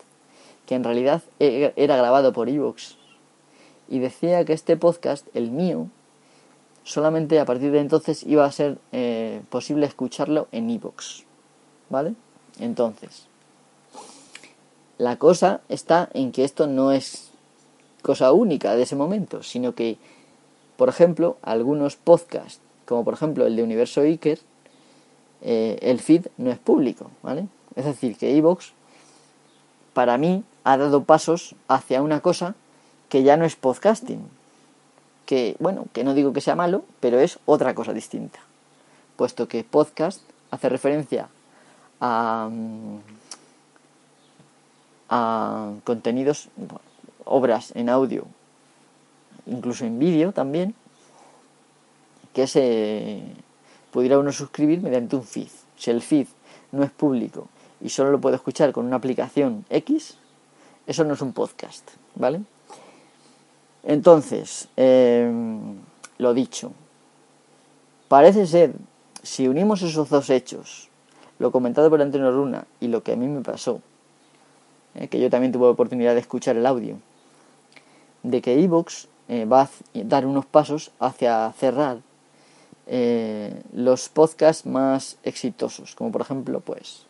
[0.66, 2.98] que en realidad e-, era grabado por Evox
[3.90, 5.88] y decía que este podcast, el mío,
[6.84, 11.24] solamente a partir de entonces iba a ser eh, posible escucharlo en iVoox.
[11.90, 12.16] ¿Vale?
[12.60, 13.28] Entonces,
[14.98, 17.32] la cosa está en que esto no es
[18.02, 19.98] cosa única de ese momento, sino que,
[20.78, 24.40] por ejemplo, algunos podcasts, como por ejemplo el de Universo Iker,
[25.42, 27.48] eh, el feed no es público, ¿vale?
[27.76, 28.72] Es decir, que iVoox,
[29.94, 32.56] para mí, ha dado pasos hacia una cosa
[33.10, 34.28] que ya no es podcasting.
[35.26, 38.40] Que, bueno, que no digo que sea malo, pero es otra cosa distinta.
[39.16, 41.30] Puesto que podcast hace referencia
[42.00, 42.98] a, mm,
[45.10, 46.50] a contenidos,
[47.26, 48.26] obras en audio,
[49.46, 50.76] incluso en vídeo también,
[52.34, 53.22] que se
[53.92, 55.50] pudiera uno suscribir mediante un feed.
[55.78, 56.28] Si el feed
[56.72, 57.48] no es público
[57.82, 60.18] y solo lo puede escuchar con una aplicación X,
[60.88, 62.42] eso no es un podcast, ¿vale?
[63.84, 65.78] Entonces, em,
[66.18, 66.72] lo dicho,
[68.08, 68.74] parece ser,
[69.24, 70.90] si unimos esos dos hechos,
[71.40, 73.82] lo comentado por Antonio Runa y lo que a mí me pasó,
[74.96, 76.98] eh, que yo también tuve oportunidad de escuchar el audio,
[78.24, 82.00] de que Evox eh, va a dar unos pasos hacia cerrar
[82.86, 87.06] eh, los podcasts más exitosos, como por ejemplo, pues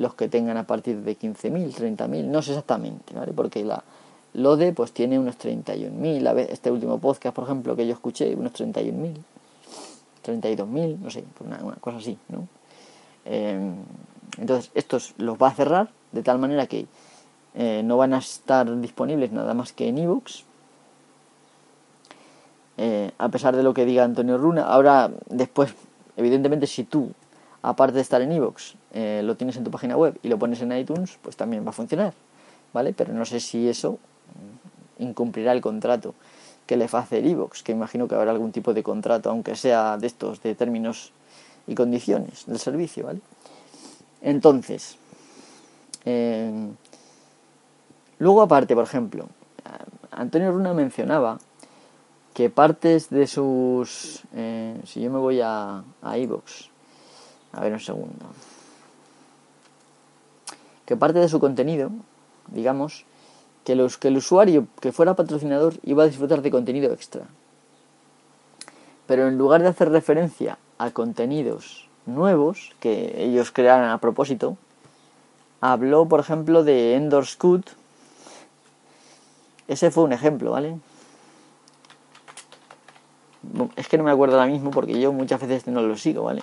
[0.00, 3.34] los que tengan a partir de 15.000, 30.000, no sé exactamente, ¿vale?
[3.34, 3.84] Porque la
[4.32, 9.14] Lode pues tiene unos 31.000, este último podcast, por ejemplo, que yo escuché, unos 31.000,
[10.24, 12.48] 32.000, no sé, una, una, cosa así, ¿no?
[13.26, 13.74] Em,
[14.38, 16.86] entonces, estos los va a cerrar de tal manera que
[17.54, 20.44] eh, no van a estar disponibles nada más que en ebooks
[22.78, 24.64] eh, a pesar de lo que diga Antonio Runa.
[24.64, 25.74] Ahora, después,
[26.16, 27.12] evidentemente, si tú,
[27.62, 30.60] aparte de estar en iVoox, eh, lo tienes en tu página web y lo pones
[30.62, 32.14] en iTunes, pues también va a funcionar,
[32.72, 32.92] ¿vale?
[32.92, 33.98] Pero no sé si eso
[34.98, 36.14] incumplirá el contrato
[36.66, 39.56] que le va a hacer iVoox, que imagino que habrá algún tipo de contrato, aunque
[39.56, 41.12] sea de estos, de términos
[41.66, 43.20] y condiciones del servicio, ¿vale?
[44.22, 44.96] Entonces,
[46.04, 46.68] eh,
[48.18, 49.26] luego aparte, por ejemplo,
[50.12, 51.38] Antonio Runa mencionaba
[52.34, 54.22] que partes de sus...
[54.34, 56.18] Eh, si yo me voy a, a
[57.52, 58.26] a ver un segundo.
[60.86, 61.90] Que parte de su contenido,
[62.48, 63.04] digamos,
[63.64, 67.26] que, el usuario que fuera patrocinador iba a disfrutar de contenido extra.
[69.06, 74.56] Pero en lugar de hacer referencia a contenidos nuevos que ellos crearan a propósito,
[75.60, 77.70] habló, por ejemplo, de Endor Scoot.
[79.68, 80.78] Ese fue un ejemplo, ¿vale?
[83.76, 86.42] es que no me acuerdo ahora mismo porque yo muchas veces no lo sigo, ¿vale?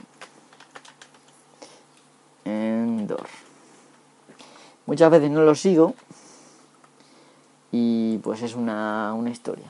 [4.87, 5.93] Muchas veces no lo sigo
[7.71, 9.67] y pues es una, una historia.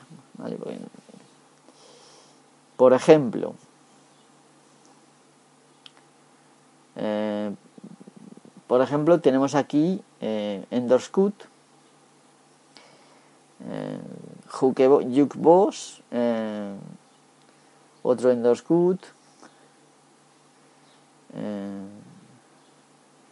[2.76, 3.54] Por ejemplo,
[6.94, 7.52] eh,
[8.68, 11.34] por ejemplo, tenemos aquí eh, Endor Scoot,
[13.68, 13.98] eh,
[14.46, 16.76] Jukebox, eh,
[18.02, 18.98] otro en Good.
[21.34, 22.07] Eh,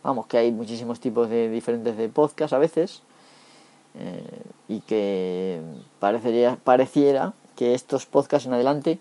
[0.06, 3.02] vamos, que hay muchísimos tipos de diferentes de podcast a veces
[3.98, 4.22] eh,
[4.68, 5.60] y que
[5.98, 9.00] parecería, pareciera que estos podcasts en adelante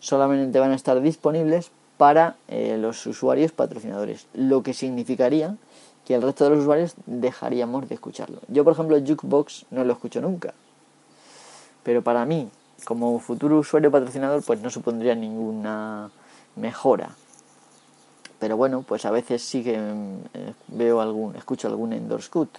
[0.00, 5.56] solamente van a estar disponibles para eh, los usuarios patrocinadores, lo que significaría
[6.06, 8.38] que el resto de los usuarios dejaríamos de escucharlo.
[8.48, 10.54] Yo, por ejemplo, Jukebox no lo escucho nunca,
[11.82, 12.48] pero para mí,
[12.84, 16.10] como futuro usuario patrocinador pues no supondría ninguna
[16.56, 17.10] mejora
[18.38, 22.50] pero bueno pues a veces sí que eh, veo algún escucho algún endorse cut.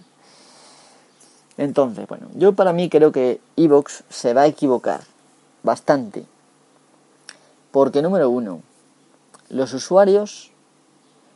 [1.57, 5.01] Entonces bueno yo para mí creo que Evox se va a equivocar
[5.63, 6.25] bastante.
[7.71, 8.61] Porque número uno
[9.49, 10.51] los usuarios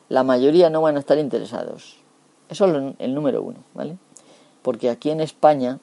[0.09, 1.97] la mayoría no van a estar interesados.
[2.49, 3.97] Eso es el número uno vale
[4.63, 5.77] porque aquí en España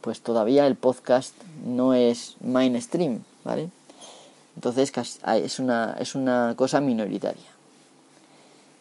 [0.00, 1.34] pues todavía el podcast
[1.64, 3.70] no es mainstream, ¿vale?
[4.56, 4.92] Entonces
[5.22, 7.50] ah, es una, es una cosa minoritaria.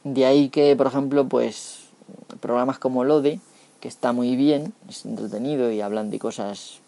[0.03, 1.79] De ahí que, por ejemplo, pues
[2.41, 3.39] programas como Lode,
[3.79, 6.79] que está muy bien, es entretenido y hablan de cosas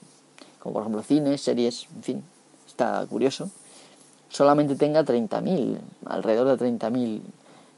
[0.66, 2.24] como por ejemplo cine, series, en fin,
[2.66, 3.52] está curioso,
[4.30, 7.22] solamente tenga 30.000, alrededor de 30.000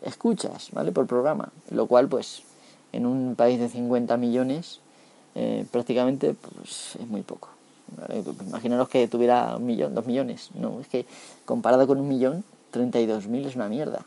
[0.04, 0.94] escuchas, ¿vale?
[0.94, 2.44] Por programa, lo cual pues
[2.94, 4.80] en un país de 50 millones
[5.36, 7.57] eh, prácticamente pues, es muy poco.
[8.48, 10.50] Imaginaros que tuviera un millón, dos millones.
[10.54, 11.06] No, es que
[11.46, 14.02] comparado con un millón, 32.000 es una mierda.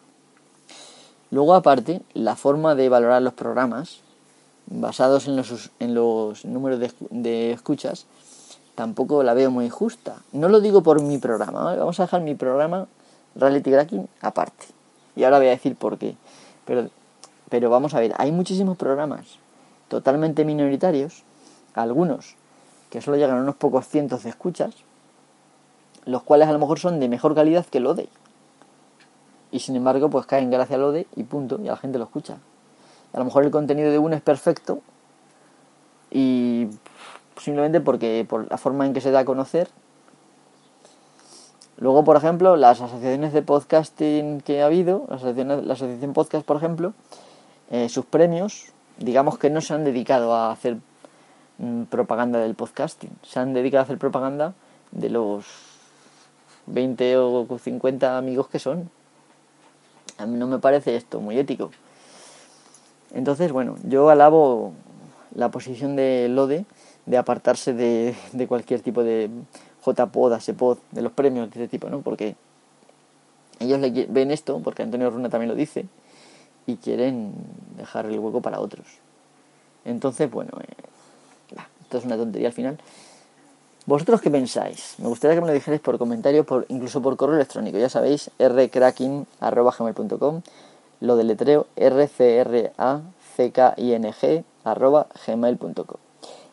[1.31, 4.01] Luego, aparte, la forma de valorar los programas,
[4.66, 8.07] basados en los, en los números de, de escuchas,
[8.74, 10.16] tampoco la veo muy justa.
[10.33, 12.87] No lo digo por mi programa, vamos a dejar mi programa
[13.37, 14.66] Reality Cracking aparte.
[15.16, 16.16] Y ahora voy a decir por qué.
[16.64, 16.89] Pero,
[17.49, 19.39] pero vamos a ver, hay muchísimos programas
[19.89, 21.24] totalmente minoritarios,
[21.74, 22.37] algunos
[22.91, 24.74] que solo llegan a unos pocos cientos de escuchas,
[26.05, 28.09] los cuales a lo mejor son de mejor calidad que el ODE.
[29.53, 32.05] Y sin embargo, pues caen gracias al ODE y punto, y a la gente lo
[32.05, 32.38] escucha.
[33.12, 34.80] A lo mejor el contenido de uno es perfecto
[36.11, 36.68] y
[37.36, 39.68] simplemente porque por la forma en que se da a conocer.
[41.78, 46.93] Luego, por ejemplo, las asociaciones de podcasting que ha habido, la asociación, podcast, por ejemplo,
[47.70, 48.66] eh, sus premios,
[48.99, 50.76] digamos que no se han dedicado a hacer
[51.88, 54.54] propaganda del podcasting, se han dedicado a hacer propaganda
[54.92, 55.44] de los
[56.66, 58.90] 20 o 50 amigos que son.
[60.18, 61.70] A mí no me parece esto muy ético.
[63.12, 64.72] Entonces, bueno, yo alabo
[65.34, 66.64] la posición de Lode
[67.06, 69.30] de apartarse de, de cualquier tipo de
[69.84, 72.00] JPod, ASEPod, de los premios de este tipo, ¿no?
[72.02, 72.36] Porque
[73.58, 75.86] ellos le ven esto, porque Antonio Runa también lo dice,
[76.66, 77.32] y quieren
[77.76, 78.86] dejar el hueco para otros.
[79.84, 80.89] Entonces, bueno, eh,
[81.91, 82.78] esto es una tontería al final.
[83.84, 84.95] ¿Vosotros qué pensáis?
[84.99, 87.78] Me gustaría que me lo dijerais por comentario, por, incluso por correo electrónico.
[87.78, 90.43] Ya sabéis, rcracking.gmail.com
[91.01, 94.45] Lo deletreo r-c-r-a-c-k-i-n-g
[95.26, 95.99] gmail.com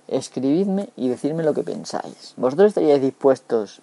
[0.07, 2.33] escribidme y decidme lo que pensáis.
[2.37, 3.81] ¿Vosotros estaríais dispuestos,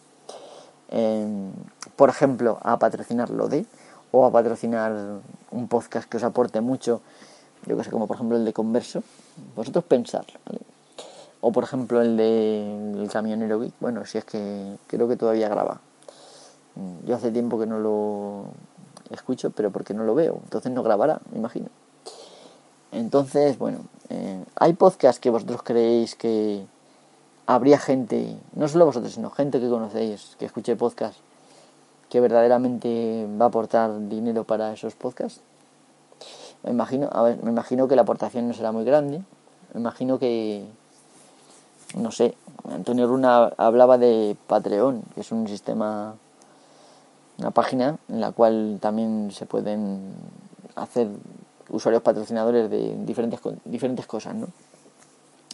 [0.89, 1.53] em,
[1.95, 3.65] por ejemplo, a patrocinar Lode
[4.11, 5.21] o a patrocinar
[5.53, 7.01] un podcast que os aporte mucho,
[7.67, 9.05] yo que sé, como por ejemplo el de Converso?
[9.55, 10.74] Vosotros pensar, ¿vale?
[11.47, 15.47] O por ejemplo el de el camionero Geek, bueno, si es que creo que todavía
[15.51, 15.83] graba.
[17.05, 18.47] Yo hace tiempo que no lo
[19.11, 21.69] escucho, pero porque no lo veo, entonces no grabará, me imagino.
[22.93, 26.65] Entonces, bueno, eh, hay podcasts que vosotros creéis que
[27.45, 31.21] habría gente, no solo vosotros, sino gente que conocéis, que escuche podcasts,
[32.09, 35.43] que verdaderamente va a aportar dinero para esos podcasts.
[36.63, 39.23] Me imagino, a ver, me imagino que la aportación no será muy grande.
[39.75, 40.65] Me imagino que,
[41.95, 42.35] no sé,
[42.71, 46.15] Antonio Runa hablaba de Patreon, que es un sistema,
[47.39, 50.15] una página en la cual también se pueden
[50.75, 51.09] hacer
[51.69, 54.49] usuarios patrocinadores de diferentes, diferentes cosas, ¿no?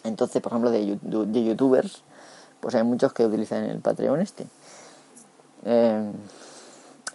[0.05, 2.03] Entonces, por ejemplo, de, de youtubers,
[2.61, 4.47] pues hay muchos que utilizan el Patreon este.
[5.65, 6.11] Eh,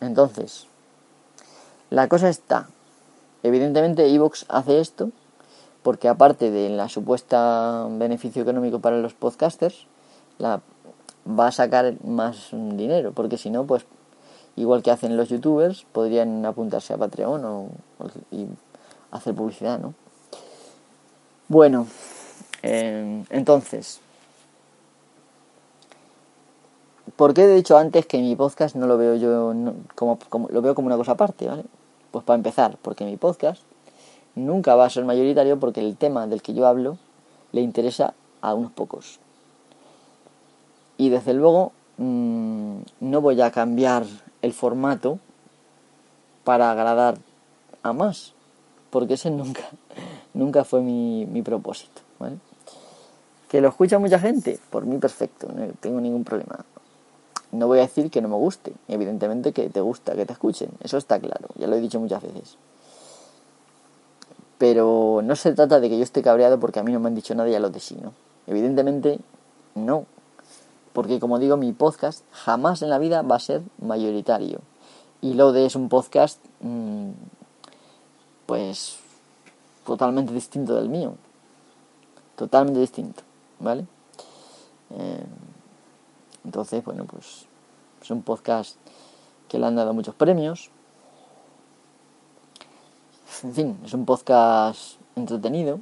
[0.01, 0.67] entonces,
[1.89, 2.67] la cosa está.
[3.43, 5.11] Evidentemente, Evox hace esto
[5.85, 9.85] porque aparte de la supuesta beneficio económico para los podcasters,
[10.41, 10.59] va
[11.47, 13.85] a sacar más dinero, porque si no, pues
[14.55, 17.69] igual que hacen los youtubers, podrían apuntarse a Patreon o,
[18.31, 18.47] y
[19.11, 19.93] hacer publicidad, ¿no?
[21.49, 21.85] Bueno,
[22.63, 23.99] eh, entonces,
[27.15, 29.53] ¿por qué he dicho antes que mi podcast no lo veo yo
[29.93, 30.17] como,
[30.49, 31.63] lo veo como una cosa aparte, ¿vale?
[32.09, 33.61] Pues para empezar, porque mi podcast
[34.35, 36.97] nunca va a ser mayoritario porque el tema del que yo hablo
[37.51, 39.19] le interesa a unos pocos.
[40.97, 44.05] Y desde luego mm, no voy a cambiar
[44.41, 45.19] el formato
[46.43, 47.17] para agradar
[47.81, 48.35] a más
[48.95, 49.63] porque ese nunca,
[50.33, 52.01] nunca fue mi, mi propósito.
[53.49, 54.57] ¿Que lo escucha mucha gente?
[54.69, 56.63] Por mí perfecto, no tengo ningún problema.
[57.51, 60.69] No voy a decir que no me guste, evidentemente que te gusta que te escuchen,
[60.81, 62.57] eso está claro, ya lo he dicho muchas veces.
[64.57, 67.15] Pero no se trata de que yo esté cabreado porque a mí no me han
[67.15, 68.13] dicho nada y a los de sí, ¿no?
[68.47, 69.19] Evidentemente
[69.75, 70.05] no,
[70.93, 74.61] porque como digo, mi podcast jamás en la vida va a ser mayoritario.
[75.21, 77.09] Y lo de es un podcast mmm,
[78.45, 78.99] pues
[79.85, 81.15] totalmente distinto del mío.
[82.37, 83.23] Totalmente distinto,
[83.59, 83.85] ¿vale?
[84.91, 85.25] Eh,
[86.45, 87.45] entonces, bueno, pues
[88.01, 88.77] es un podcast
[89.49, 90.69] que le han dado muchos premios.
[93.43, 95.79] En fin, es un podcast entretenido.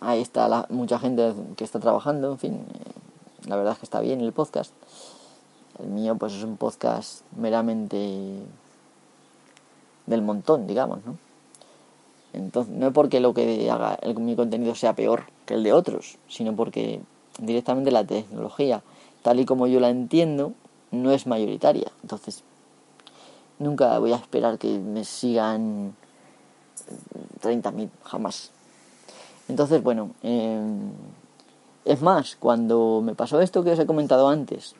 [0.00, 3.84] Ahí está la, mucha gente que está trabajando, en fin, eh, la verdad es que
[3.84, 4.72] está bien el podcast.
[5.78, 8.38] El mío pues es un podcast meramente
[10.06, 11.18] del montón, digamos, ¿no?
[12.32, 15.72] Entonces, no es porque lo que haga el, mi contenido sea peor que el de
[15.72, 17.00] otros, sino porque
[17.38, 18.82] directamente la tecnología,
[19.22, 20.52] tal y como yo la entiendo,
[20.90, 21.92] no es mayoritaria.
[22.02, 22.44] Entonces,
[23.58, 25.94] nunca voy a esperar que me sigan
[27.42, 28.50] 30.000, jamás.
[29.48, 30.90] Entonces, bueno, em,
[31.84, 34.74] es más, cuando me pasó esto que os he comentado antes,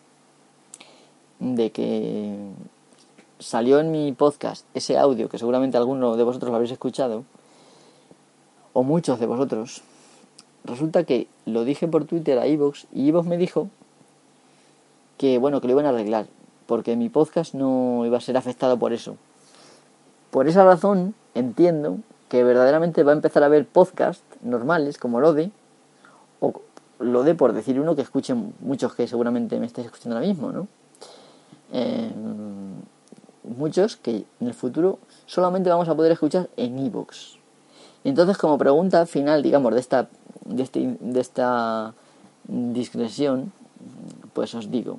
[1.38, 2.36] de que
[3.38, 7.24] salió en mi podcast ese audio que seguramente alguno de vosotros lo habréis escuchado,
[8.72, 9.82] o muchos de vosotros,
[10.64, 13.68] resulta que lo dije por Twitter a Evox y Evox me dijo
[15.18, 16.26] que bueno, que lo iban a arreglar,
[16.66, 19.16] porque mi podcast no iba a ser afectado por eso.
[20.30, 21.98] Por esa razón entiendo
[22.28, 25.50] que verdaderamente va a empezar a haber podcasts normales como Lode,
[26.40, 26.52] o
[26.98, 30.68] Lode por decir uno que escuchen muchos que seguramente me estáis escuchando ahora mismo, ¿no?
[31.72, 32.10] Eh,
[33.44, 37.36] muchos que en el futuro solamente vamos a poder escuchar en iVoox.
[38.04, 40.08] Entonces, como pregunta final, digamos, de esta,
[40.44, 41.94] de, este, de esta
[42.46, 43.52] discreción,
[44.34, 44.98] pues os digo,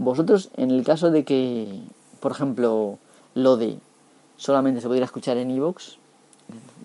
[0.00, 1.80] vosotros en el caso de que,
[2.20, 2.98] por ejemplo,
[3.34, 3.78] lo de
[4.36, 5.96] solamente se pudiera escuchar en iVoox,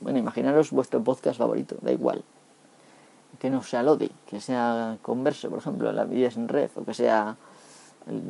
[0.02, 2.24] bueno, imaginaros vuestro podcast favorito, da igual.
[3.40, 6.94] Que no sea Lodi, que sea Converso, por ejemplo, La vida en red, o que
[6.94, 7.38] sea
[8.08, 8.22] El,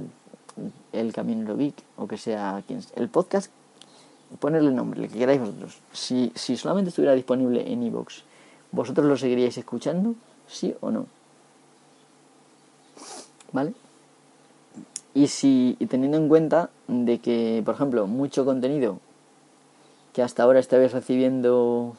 [0.93, 3.51] el Camino Vic, o que sea quien el podcast
[4.39, 5.79] ponerle nombre, el que queráis vosotros.
[5.93, 8.21] Si, si solamente estuviera disponible en iVoox,
[8.71, 10.13] ¿vosotros lo seguiríais escuchando?
[10.47, 11.07] ¿Sí o no?
[13.51, 13.73] ¿Vale?
[15.15, 18.99] Y si y teniendo en cuenta de que, por ejemplo, mucho contenido
[20.13, 21.95] que hasta ahora estabais recibiendo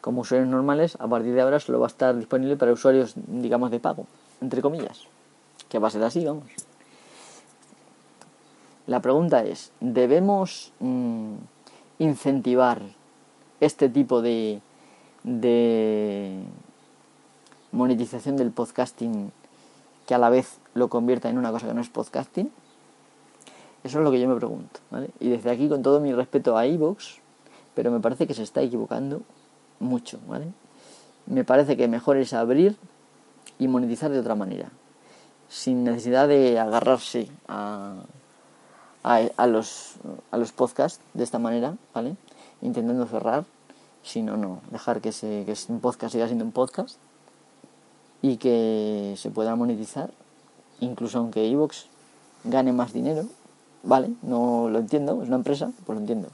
[0.00, 3.70] como usuarios normales, a partir de ahora solo va a estar disponible para usuarios, digamos,
[3.70, 4.06] de pago,
[4.40, 5.06] entre comillas.
[5.68, 6.44] Que va a ser así, vamos.
[8.86, 11.34] La pregunta es, ¿debemos mm,
[11.98, 12.80] incentivar
[13.60, 14.60] este tipo de,
[15.24, 16.42] de
[17.70, 19.32] monetización del podcasting
[20.06, 22.50] que a la vez lo convierta en una cosa que no es podcasting?
[23.84, 24.80] Eso es lo que yo me pregunto.
[25.18, 27.18] Y desde aquí, con todo mi respeto a iVoox,
[27.74, 29.22] pero me parece que se está equivocando
[29.80, 30.18] mucho.
[31.26, 32.76] Me parece que mejor es abrir
[33.58, 34.70] y monetizar de otra manera,
[35.48, 38.02] sin necesidad de agarrarse a
[39.02, 39.94] a, los,
[40.30, 41.76] a los podcasts de esta manera.
[42.60, 43.44] Intentando cerrar,
[44.02, 46.96] sino no, dejar que, se, un podcast siga siendo un podcast
[48.20, 50.12] y que se pueda monetizar,
[50.82, 51.86] incluso aunque Evox
[52.44, 53.24] gane más dinero,
[53.82, 54.10] ¿vale?
[54.22, 56.28] No lo entiendo, es una empresa, pues lo entiendo.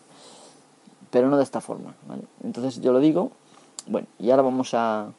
[1.11, 2.23] Pero no de esta forma, ¿vale?
[2.43, 3.31] Entonces yo lo digo,
[3.87, 5.11] bueno, y ahora vamos a,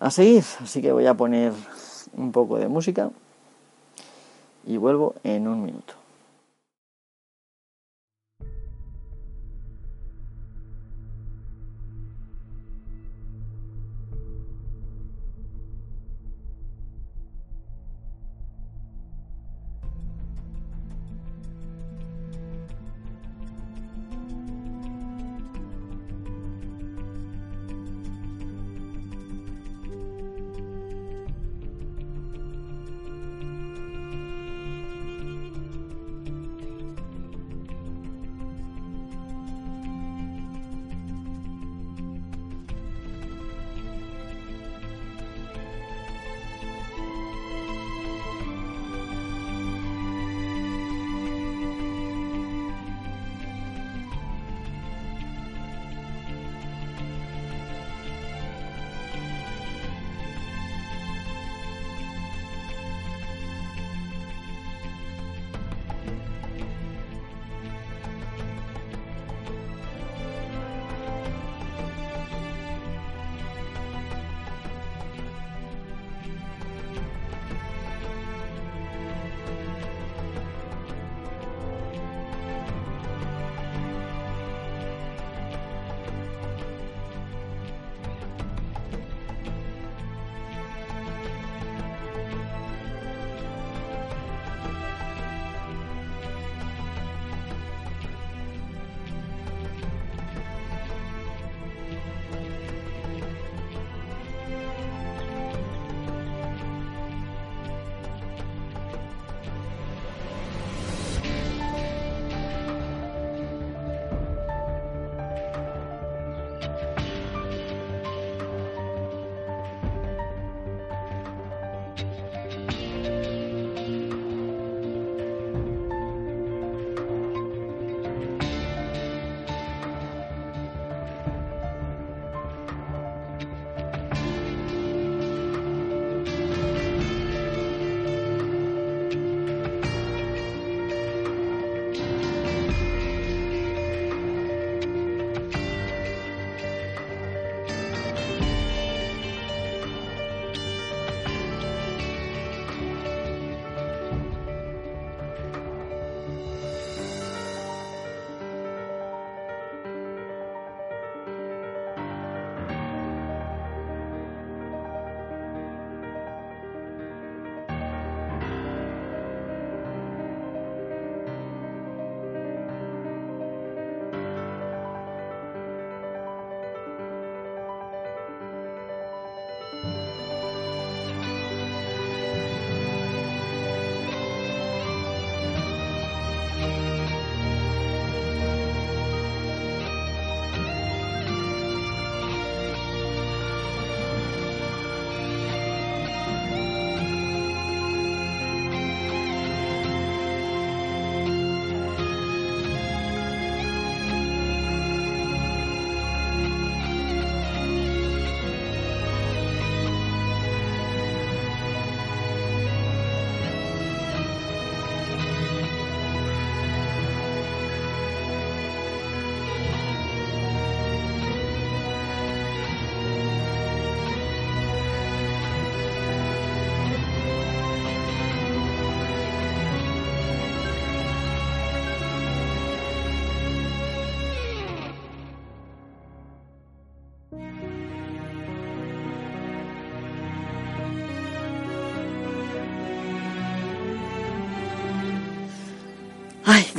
[0.00, 1.52] a seguir, así que voy a poner
[2.16, 3.10] un poco de música
[4.66, 5.99] y vuelvo en un minuto.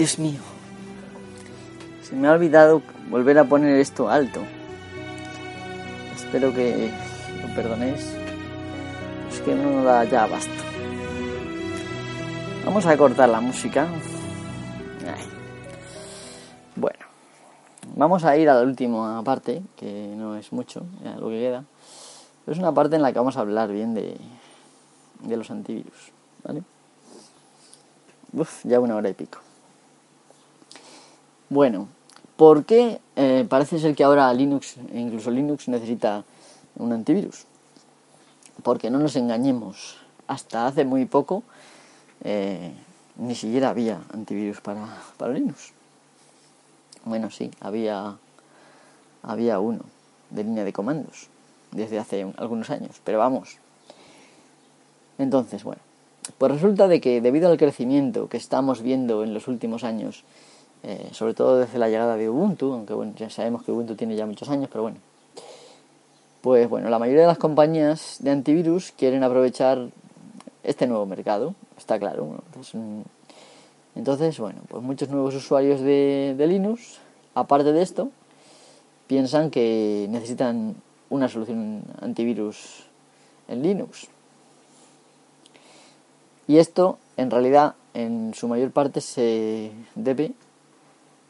[0.01, 0.39] Dios mío.
[2.01, 2.81] Se me ha olvidado
[3.11, 4.41] volver a poner esto alto.
[6.15, 6.89] Espero que
[7.39, 8.11] lo perdonéis.
[9.31, 10.63] Es que no da ya basta.
[12.65, 13.87] Vamos a cortar la música.
[16.75, 17.05] Bueno,
[17.95, 21.63] vamos a ir a la última parte, que no es mucho, ya lo que queda.
[22.47, 24.17] es una parte en la que vamos a hablar bien de,
[25.27, 26.11] los antivirus.
[26.43, 26.63] ¿Vale?
[28.63, 29.37] Ya una hora y pico.
[31.51, 31.89] Bueno,
[32.37, 36.23] ¿por qué eh, parece ser que ahora Linux, incluso Linux, necesita
[36.77, 37.43] un antivirus?
[38.63, 39.97] Porque no nos engañemos,
[40.27, 41.43] hasta hace muy poco
[42.23, 42.71] eh,
[43.17, 45.73] ni siquiera había antivirus para, para Linux.
[47.03, 48.15] Bueno, sí, había,
[49.21, 49.81] había uno
[50.29, 51.27] de línea de comandos
[51.71, 53.57] desde hace algunos años, pero vamos.
[55.17, 55.81] Entonces, bueno,
[56.37, 60.23] pues resulta de que debido al crecimiento que estamos viendo en los últimos años,
[60.83, 64.15] eh, sobre todo desde la llegada de Ubuntu, aunque bueno, ya sabemos que Ubuntu tiene
[64.15, 64.97] ya muchos años, pero bueno,
[66.41, 69.89] pues bueno, la mayoría de las compañías de antivirus quieren aprovechar
[70.63, 72.41] este nuevo mercado, está claro.
[73.95, 76.99] Entonces, bueno, pues muchos nuevos usuarios de, de Linux,
[77.35, 78.09] aparte de esto,
[79.07, 80.75] piensan que necesitan
[81.09, 82.85] una solución antivirus
[83.47, 84.07] en Linux.
[86.47, 90.31] Y esto, en realidad, en su mayor parte se debe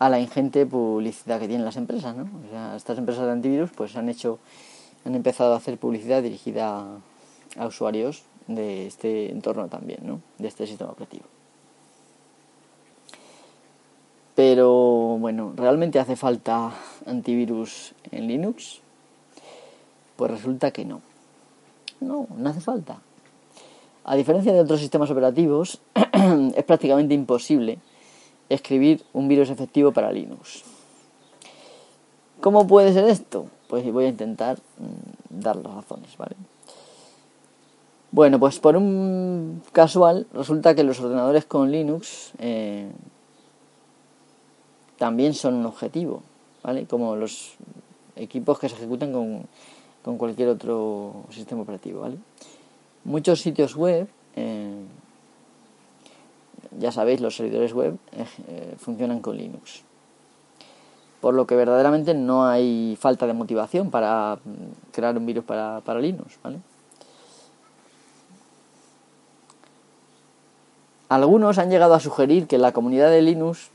[0.01, 2.23] a la ingente publicidad que tienen las empresas, ¿no?
[2.23, 4.39] O sea, estas empresas de antivirus pues han hecho,
[5.05, 6.87] han empezado a hacer publicidad dirigida
[7.55, 10.19] a, usuarios de este entorno también, ¿no?
[10.39, 11.25] De este sistema operativo.
[14.33, 14.71] Pero
[15.19, 16.71] bueno, ¿realmente hace falta
[17.05, 18.81] antivirus en Linux?
[20.15, 21.01] Pues resulta que no.
[21.99, 22.97] No, no hace falta.
[24.03, 25.79] A diferencia de otros sistemas operativos,
[26.55, 27.77] es prácticamente imposible
[28.53, 30.63] escribir un virus efectivo para Linux.
[32.41, 33.45] ¿Cómo puede ser esto?
[33.67, 36.35] Pues voy a intentar mm, dar las razones, ¿vale?
[38.11, 42.89] Bueno, pues por un casual resulta que los ordenadores con Linux eh,
[44.97, 46.21] también son un objetivo,
[46.61, 46.85] ¿vale?
[46.87, 47.53] Como los
[48.17, 49.47] equipos que se ejecutan con,
[50.03, 52.17] con cualquier otro sistema operativo, ¿vale?
[53.05, 54.83] Muchos sitios web, eh,
[56.79, 59.83] ya sabéis, los servidores web eh, eh, funcionan con Linux.
[61.19, 65.81] Por lo que verdaderamente no hay falta de motivación para mm, crear un virus para,
[65.81, 66.39] para Linux.
[71.09, 73.69] Algunos han llegado a sugerir que la comunidad de Linux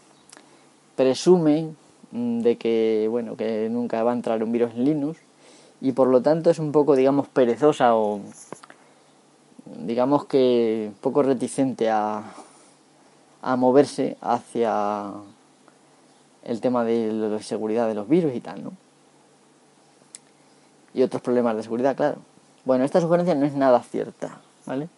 [0.96, 1.74] presume
[2.12, 5.20] mm, de que bueno que nunca va a entrar un virus en Linux
[5.82, 8.20] y por lo tanto es un poco digamos perezosa o
[9.84, 12.22] digamos que poco reticente a,
[13.46, 15.12] a moverse hacia
[16.42, 18.72] el tema de la seguridad de los virus y tal, ¿no?
[20.92, 22.16] Y otros problemas de seguridad, claro.
[22.64, 24.88] Bueno, esta sugerencia no es nada cierta, ¿vale?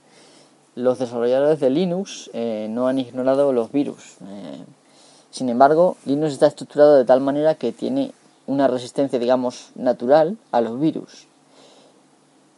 [0.75, 4.17] Los desarrolladores de Linux eh, no han ignorado los virus.
[4.27, 4.65] Eh,
[5.31, 8.13] sin embargo, Linux está estructurado de tal manera que tiene
[8.47, 11.27] una resistencia, digamos, natural a los virus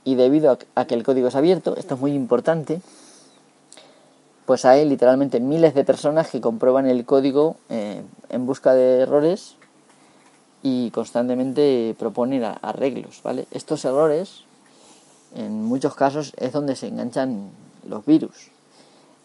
[0.04, 2.80] y debido a que el código es abierto, esto es muy importante,
[4.50, 9.54] pues hay literalmente miles de personas que comprueban el código eh, en busca de errores
[10.64, 13.46] y constantemente proponen arreglos, ¿vale?
[13.52, 14.42] Estos errores,
[15.36, 17.48] en muchos casos, es donde se enganchan
[17.88, 18.50] los virus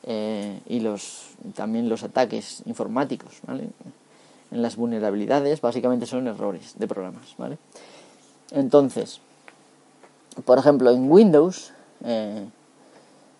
[0.04, 3.70] eh, y los también los ataques informáticos, ¿vale?
[4.52, 7.58] En las vulnerabilidades, básicamente son errores de programas, ¿vale?
[8.52, 9.22] Entonces,
[10.46, 11.72] por ejemplo, en Windows,
[12.04, 12.46] eh,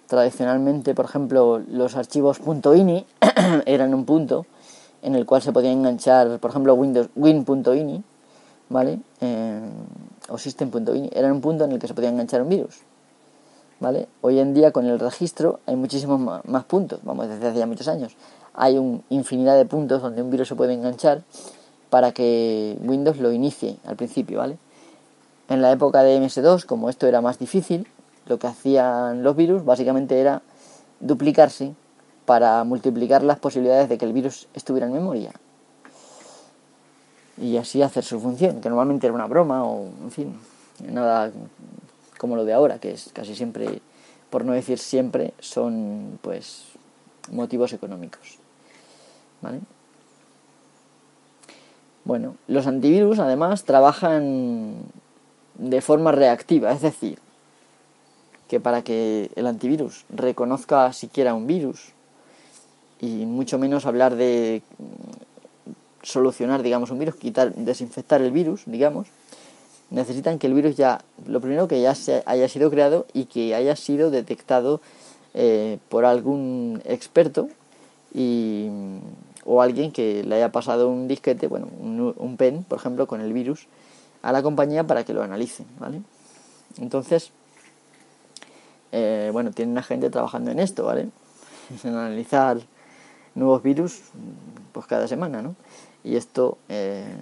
[0.08, 2.40] tradicionalmente, por ejemplo, los archivos
[2.76, 3.06] .ini
[3.66, 4.46] eran un punto
[5.02, 8.04] en el cual se podía enganchar, por ejemplo, Windows win.ini,
[8.70, 9.00] ¿vale?
[9.22, 9.62] Eh,
[10.30, 12.80] o system.ini, eran un punto en el que se podía enganchar un virus,
[13.80, 14.08] ¿vale?
[14.22, 17.88] Hoy en día con el registro hay muchísimos más puntos, vamos, desde hace ya muchos
[17.88, 18.16] años.
[18.54, 21.24] Hay una infinidad de puntos donde un virus se puede enganchar
[21.90, 24.58] para que Windows lo inicie al principio, ¿vale?
[25.50, 27.88] En la época de MS2, como esto era más difícil,
[28.28, 30.42] lo que hacían los virus básicamente era
[31.00, 31.74] duplicarse
[32.26, 35.32] para multiplicar las posibilidades de que el virus estuviera en memoria.
[37.38, 40.40] Y así hacer su función, que normalmente era una broma o, en fin,
[40.88, 41.32] nada
[42.18, 43.82] como lo de ahora, que es casi siempre,
[44.30, 46.64] por no decir siempre, son pues
[47.32, 48.40] motivos económicos.
[49.42, 49.60] ¿Vale?
[52.06, 54.76] Bueno, los antivirus además trabajan
[55.56, 57.20] de forma reactiva, es decir,
[58.56, 61.92] que para que el antivirus reconozca siquiera un virus
[63.02, 69.10] y mucho menos hablar de mm, solucionar, digamos, un virus, quitar, desinfectar el virus, digamos,
[69.90, 73.54] necesitan que el virus ya, lo primero que ya se haya sido creado y que
[73.56, 74.80] haya sido detectado
[75.34, 77.50] eh, por algún experto
[78.14, 78.70] y,
[79.44, 83.34] o alguien que le haya pasado un disquete, bueno, un, pen, por ejemplo, con el
[83.34, 83.68] virus
[84.22, 86.00] a la compañía para que lo analice, ¿vale?
[86.78, 87.34] Entonces,
[88.98, 91.10] eh, bueno, tiene una gente trabajando en esto, ¿vale?
[91.84, 92.60] En analizar
[93.34, 94.00] nuevos virus,
[94.72, 95.58] pues cada semana, ¿no?
[96.06, 97.14] Y esto, eh,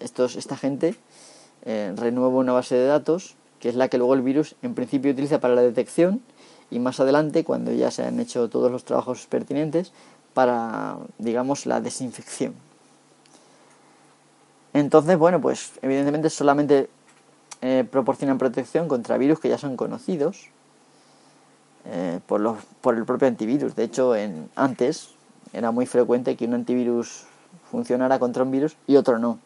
[0.00, 0.94] estos, esta gente
[1.64, 5.12] eh, renueva una base de datos que es la que luego el virus en principio
[5.12, 6.20] utiliza para la detección
[6.70, 9.92] y más adelante, cuando ya se han hecho todos los trabajos pertinentes,
[10.34, 12.54] para, digamos, la desinfección.
[14.74, 16.90] Entonces, bueno, pues evidentemente solamente
[17.62, 20.48] eh, proporcionan protección contra virus que ya son conocidos
[21.84, 23.76] eh, por, los, por el propio antivirus.
[23.76, 25.14] De hecho, en, antes
[25.52, 27.24] era muy frecuente que un antivirus
[27.70, 29.38] funcionara contra un virus y otro no.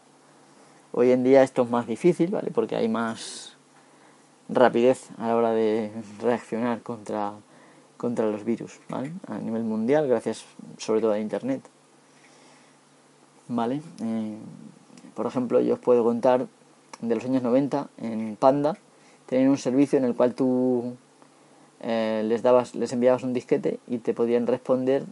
[0.93, 2.51] Hoy en día esto es más difícil, ¿vale?
[2.51, 3.55] Porque hay más
[4.49, 5.93] rapidez a la hora de
[6.23, 7.33] reaccionar contra,
[7.99, 9.13] contra los virus, ¿vale?
[9.27, 10.45] A nivel mundial, gracias
[10.79, 11.63] sobre todo a Internet.
[13.49, 13.83] ¿Vale?
[14.01, 14.39] Eh,
[15.15, 16.47] por ejemplo, yo os puedo contar
[17.01, 18.77] de los años 90 en Panda,
[19.27, 20.95] tenían un servicio en el cual tú
[21.81, 25.05] eh, les, dabas, les enviabas un disquete y te podían responder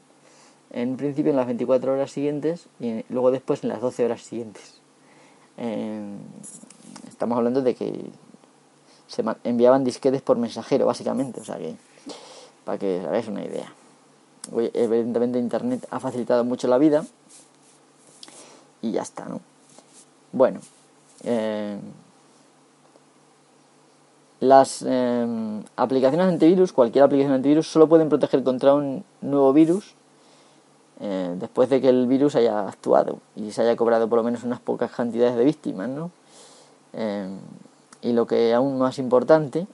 [0.70, 4.80] en principio en las 24 horas siguientes y luego después en las 12 horas siguientes.
[5.57, 6.16] Eh,
[7.09, 8.11] estamos hablando de que
[9.07, 11.76] se enviaban disquetes por mensajero, básicamente, o sea que,
[12.64, 13.72] para que hagáis una idea.
[14.53, 17.05] evidentemente Internet ha facilitado mucho la vida
[18.82, 19.41] y ya está, ¿no?
[20.32, 20.61] Bueno,
[21.25, 21.79] eh,
[24.41, 29.95] las eh, aplicaciones antivirus, cualquier aplicación antivirus, solo pueden proteger contra un nuevo virus
[31.01, 34.45] eh, después de que el virus haya actuado y se haya cobrado por lo menos
[34.45, 36.11] unas pocas cantidades de víctimas, ¿no?
[38.03, 39.67] y lo que aún más importante,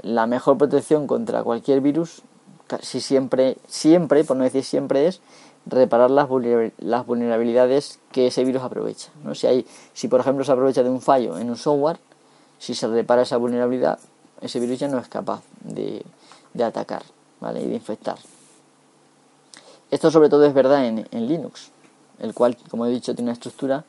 [0.00, 2.22] la mejor protección contra cualquier virus,
[2.66, 5.20] casi siempre, siempre, por no decir siempre, es
[5.66, 9.10] reparar las, vulnerabilidades que ese virus aprovecha.
[9.24, 9.34] ¿no?
[9.34, 11.98] Si, hay, si, por ejemplo, se aprovecha de un fallo en un software,
[12.58, 13.98] si se repara esa vulnerabilidad,
[14.40, 16.04] ese virus ya no es capaz de,
[16.54, 17.02] de atacar
[17.40, 17.62] ¿vale?
[17.62, 18.18] y de infectar.
[19.90, 21.70] Esto sobre todo es verdad en, en Linux,
[22.18, 23.84] el cual, como he dicho, tiene una estructura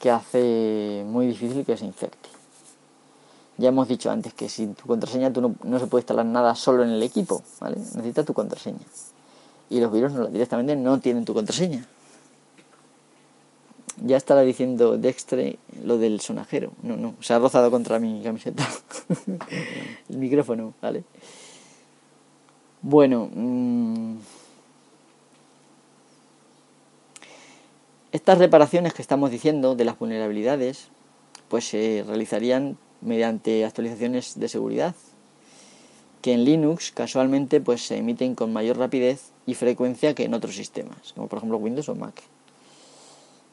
[0.00, 2.28] que hace muy difícil que se infecte.
[3.58, 6.54] Ya hemos dicho antes que sin tu contraseña tú no, no se puede instalar nada
[6.56, 7.76] solo en el equipo, ¿vale?
[7.76, 8.80] Necesitas tu contraseña.
[9.72, 11.86] Y los virus no, directamente no tienen tu contraseña.
[14.04, 16.72] Ya estará diciendo Dextre lo del sonajero.
[16.82, 18.68] No, no, se ha rozado contra mi camiseta.
[20.10, 21.04] el micrófono, ¿vale?
[22.82, 24.16] Bueno, mmm,
[28.12, 30.88] Estas reparaciones que estamos diciendo de las vulnerabilidades,
[31.48, 34.94] pues se realizarían mediante actualizaciones de seguridad,
[36.22, 40.54] que en Linux casualmente pues se emiten con mayor rapidez y frecuencia que en otros
[40.54, 42.22] sistemas, como por ejemplo Windows o Mac.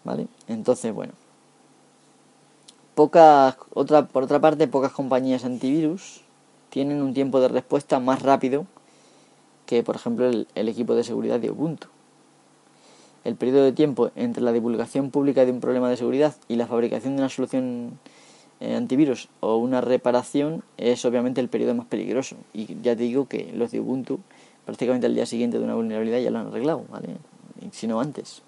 [0.03, 0.27] ¿Vale?
[0.47, 1.13] Entonces, bueno.
[2.93, 6.21] Pocas, otra, por otra parte, pocas compañías antivirus
[6.69, 8.67] tienen un tiempo de respuesta más rápido
[9.65, 11.87] que, por ejemplo, el equipo de seguridad de Ubuntu.
[13.23, 16.67] El periodo de tiempo entre la divulgación pública de un problema de seguridad y la
[16.67, 17.99] fabricación de una solución
[18.61, 22.35] antivirus o una reparación es obviamente el periodo más peligroso.
[22.53, 24.19] Y ya te digo que los de Ubuntu
[24.65, 27.15] prácticamente al día siguiente de una vulnerabilidad ya lo han arreglado, ¿vale?
[27.71, 28.41] Si no antes.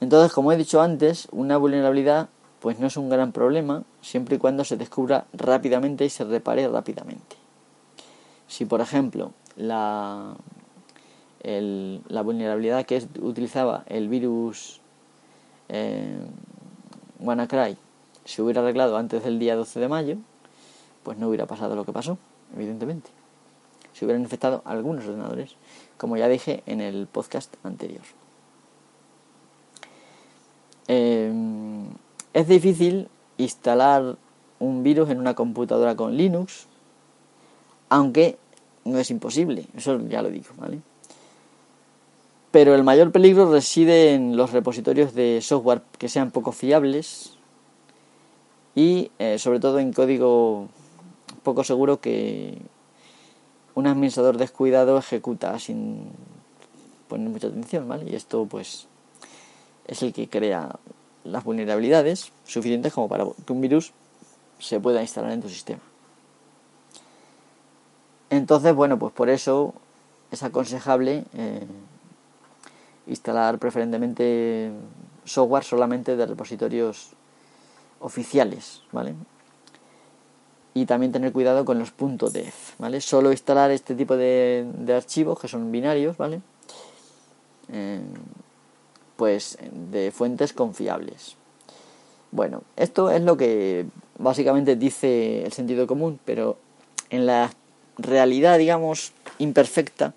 [0.00, 2.28] Entonces, como he dicho antes, una vulnerabilidad
[2.60, 6.68] pues no es un gran problema siempre y cuando se descubra rápidamente y se repare
[6.68, 7.36] rápidamente.
[8.46, 10.36] Si por ejemplo la
[11.44, 14.80] la vulnerabilidad que utilizaba el virus
[15.68, 16.18] eh,
[17.18, 17.76] WannaCry
[18.24, 20.16] se hubiera arreglado antes del día 12 de mayo,
[21.02, 22.18] pues no hubiera pasado lo que pasó,
[22.54, 23.10] evidentemente.
[23.92, 25.56] Se hubieran infectado algunos ordenadores,
[25.96, 28.02] como ya dije en el podcast anterior.
[30.88, 31.32] Eh,
[32.32, 34.16] es difícil instalar
[34.58, 36.66] un virus en una computadora con Linux,
[37.88, 38.38] aunque
[38.84, 40.80] no es imposible, eso ya lo digo, ¿vale?
[42.50, 47.38] Pero el mayor peligro reside en los repositorios de software que sean poco fiables
[48.74, 50.68] y eh, sobre todo en código
[51.42, 52.58] poco seguro que
[53.74, 56.10] un administrador descuidado ejecuta sin
[57.08, 58.10] poner mucha atención, ¿vale?
[58.10, 58.86] Y esto pues
[59.86, 60.78] es el que crea
[61.24, 63.92] las vulnerabilidades suficientes como para que un virus
[64.58, 65.80] se pueda instalar en tu sistema.
[68.30, 69.74] Entonces, bueno, pues por eso
[70.30, 71.66] es aconsejable eh,
[73.06, 74.70] instalar preferentemente
[75.24, 77.10] software solamente de repositorios
[78.02, 79.14] oficiales, ¿vale?
[80.74, 83.00] Y también tener cuidado con los .dev, ¿vale?
[83.00, 86.40] Solo instalar este tipo de, archivos que son binarios, ¿vale?
[87.72, 88.00] Eh,
[89.16, 91.36] pues de fuentes confiables.
[92.30, 93.86] Bueno, esto es lo que
[94.18, 96.56] básicamente dice el sentido común, pero
[97.10, 97.52] en la
[97.98, 100.14] realidad, digamos, imperfecta,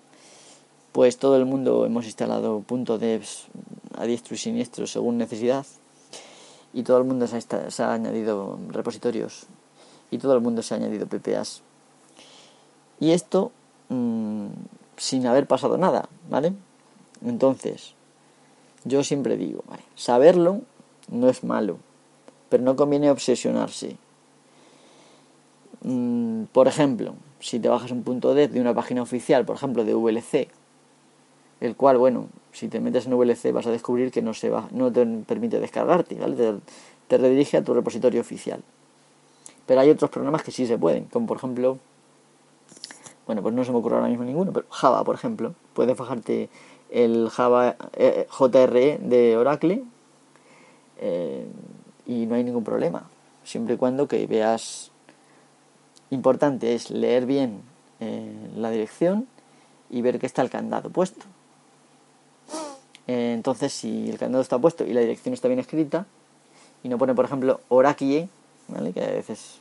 [0.92, 3.46] pues todo el mundo hemos instalado .devs
[3.98, 5.66] a diestro y siniestro según necesidad
[6.76, 9.46] y todo el mundo se ha, añadido repositorios
[10.10, 11.62] y todo el mundo se ha añadido PPAs.
[13.00, 13.50] Y esto
[13.88, 14.48] mm,
[14.98, 16.52] sin haber pasado nada, ¿vale?
[17.24, 17.94] Entonces,
[18.84, 20.60] yo siempre digo, saberlo
[21.08, 21.78] no es malo,
[22.50, 23.96] pero no conviene obsesionarse.
[25.80, 29.94] Mm, por ejemplo, si te bajas un punto de una página oficial, por ejemplo de
[29.94, 30.50] VLC,
[31.60, 34.68] el cual, bueno, si te metes en VLC vas a descubrir que no, se va,
[34.72, 36.60] no te permite descargarte, ¿vale?
[37.08, 38.62] te, redirige a tu repositorio oficial.
[39.66, 41.78] Pero hay otros programas que sí se pueden, como por ejemplo,
[43.26, 45.54] bueno, pues no se me ocurre ahora mismo ninguno, pero Java, por ejemplo.
[45.74, 46.48] Puedes bajarte
[46.90, 49.82] el Java eh, JRE de Oracle
[50.98, 51.46] eh,
[52.06, 53.08] y no hay ningún problema,
[53.44, 54.92] siempre y cuando que veas.
[56.10, 57.62] Importante es leer bien
[57.98, 59.26] eh, la dirección
[59.90, 61.26] y ver que está el candado puesto.
[63.06, 66.06] Entonces, si el candado está puesto y la dirección está bien escrita,
[66.82, 68.28] y no pone, por ejemplo, Oracle,
[68.68, 68.92] ¿vale?
[68.92, 69.58] que a veces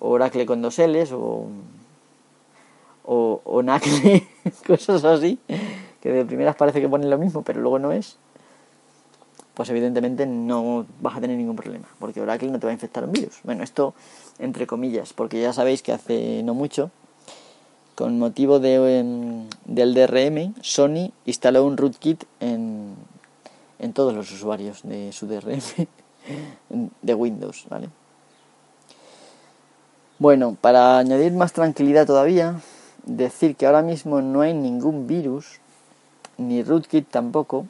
[0.00, 1.46] Oracle con dos L's o,
[3.04, 4.26] o, o Nacle,
[4.66, 5.38] cosas así,
[6.00, 8.16] que de primeras parece que ponen lo mismo, pero luego no es,
[9.54, 13.04] pues evidentemente no vas a tener ningún problema, porque Oracle no te va a infectar
[13.04, 13.40] un virus.
[13.44, 13.94] Bueno, esto
[14.38, 16.90] entre comillas, porque ya sabéis que hace no mucho,
[17.94, 22.94] con motivo de, em, del DRM, Sony instaló un rootkit en,
[23.78, 25.60] en todos los usuarios de su DRM
[27.02, 27.88] de Windows, ¿vale?
[30.18, 32.60] Bueno, para añadir más tranquilidad todavía,
[33.04, 35.58] decir que ahora mismo no hay ningún virus
[36.38, 37.66] ni rootkit tampoco,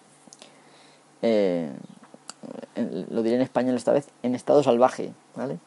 [1.22, 1.70] eh,
[3.10, 5.58] lo diré en español esta vez, en estado salvaje, ¿vale?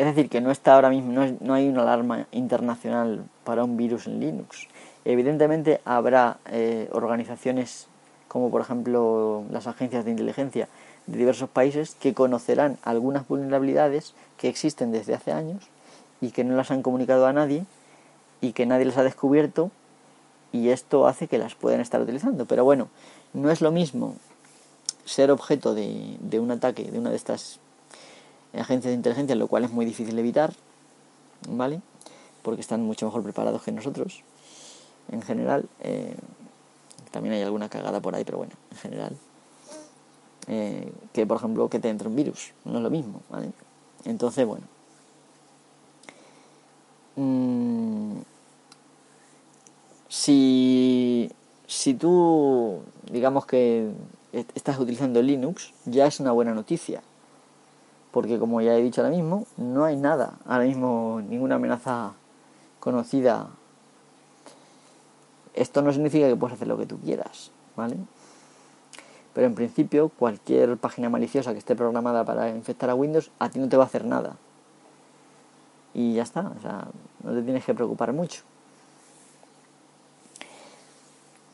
[0.00, 4.06] Es decir, que no está ahora mismo, no, hay una alarma internacional para un virus
[4.06, 4.66] en Linux.
[5.04, 7.86] Evidentemente habrá eh, organizaciones
[8.26, 10.70] como por ejemplo las agencias de inteligencia
[11.06, 15.68] de diversos países que conocerán algunas vulnerabilidades que existen desde hace años
[16.22, 17.66] y que no las han comunicado a nadie
[18.40, 19.70] y que nadie las ha descubierto
[20.50, 22.46] y esto hace que las puedan estar utilizando.
[22.46, 22.88] Pero bueno,
[23.34, 24.14] no es lo mismo
[25.04, 27.60] ser objeto de un ataque de una de estas
[28.54, 30.52] agencias de inteligencia, lo cual es muy difícil evitar,
[31.48, 31.80] ¿vale?
[32.42, 34.22] Porque están mucho mejor preparados que nosotros,
[35.10, 35.68] en general.
[35.80, 36.16] Eh,
[37.10, 39.16] también hay alguna cagada por ahí, pero bueno, en general.
[40.46, 43.52] Eh, que por ejemplo que te entre un virus, no es lo mismo, ¿vale?
[44.04, 44.66] Entonces, bueno.
[47.16, 48.20] Mm,
[50.08, 51.30] si,
[51.66, 53.90] si tú, digamos que
[54.54, 57.02] estás utilizando Linux, ya es una buena noticia.
[58.10, 62.12] Porque como ya he dicho ahora mismo, no hay nada, ahora mismo ninguna amenaza
[62.80, 63.48] conocida.
[65.54, 67.96] Esto no significa que puedas hacer lo que tú quieras, ¿vale?
[69.34, 73.58] Pero en principio, cualquier página maliciosa que esté programada para infectar a Windows, a ti
[73.60, 74.36] no te va a hacer nada.
[75.94, 76.86] Y ya está, o sea,
[77.22, 78.42] no te tienes que preocupar mucho.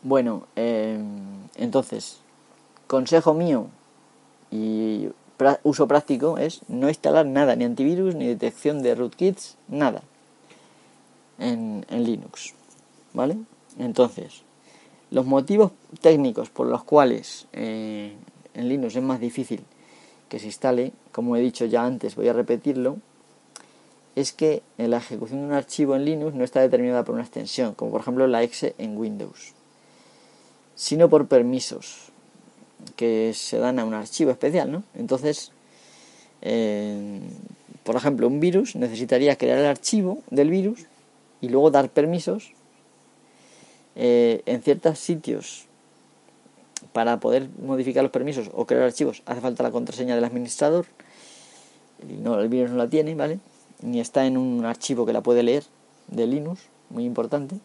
[0.02, 2.20] Bueno, em, entonces,
[2.86, 3.66] consejo mío
[4.50, 5.10] y
[5.62, 10.02] uso práctico es no instalar nada, ni antivirus, ni detección de rootkits, nada
[11.38, 12.54] en, Linux.
[13.12, 13.36] ¿Vale?
[13.78, 14.42] Entonces,
[15.10, 18.14] los motivos técnicos por los cuales eh,
[18.54, 19.62] en Linux es más difícil
[20.28, 22.96] que se instale, como he dicho ya antes, voy a repetirlo,
[24.16, 27.74] es que la ejecución de un archivo en Linux no está determinada por una extensión,
[27.74, 29.54] como por ejemplo la exe en Windows
[30.76, 32.12] sino por permisos
[32.94, 34.84] que se dan a un archivo especial, ¿no?
[34.94, 35.52] Entonces,
[36.42, 37.20] eh,
[37.84, 40.86] por ejemplo, un virus necesitaría crear el archivo del virus
[41.40, 42.52] y luego dar permisos
[43.94, 45.66] eh, en ciertos sitios
[46.92, 50.86] para poder modificar los permisos o crear archivos hace falta la contraseña del administrador
[52.22, 53.38] no, el virus no la tiene, ¿vale?
[53.82, 55.64] Ni está en un archivo que la puede leer
[56.08, 57.56] de Linux, muy importante.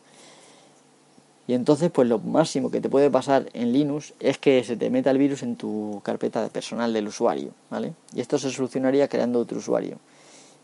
[1.48, 4.90] Y entonces, pues lo máximo que te puede pasar en Linux es que se te
[4.90, 7.94] meta el virus en tu carpeta personal del usuario, ¿vale?
[8.14, 9.98] Y esto se solucionaría creando otro usuario.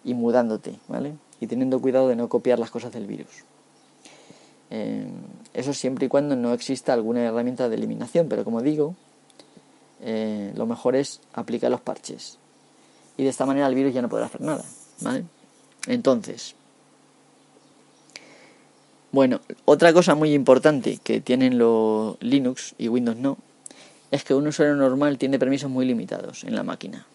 [0.03, 1.15] y mudándote, ¿vale?
[1.41, 3.43] Y teniendo cuidado de no copiar las cosas del virus.
[4.69, 5.05] Eh,
[5.53, 8.95] eso siempre y cuando no exista alguna herramienta de eliminación, pero como digo,
[10.01, 12.37] eh, lo mejor es aplicar los parches.
[13.17, 14.63] Y de esta manera el virus ya no podrá hacer nada,
[15.01, 15.25] ¿vale?
[15.87, 16.55] Entonces,
[19.11, 23.38] bueno, otra cosa muy importante que tienen los Linux y Windows no,
[24.11, 27.05] es que un usuario normal tiene permisos muy limitados en la máquina.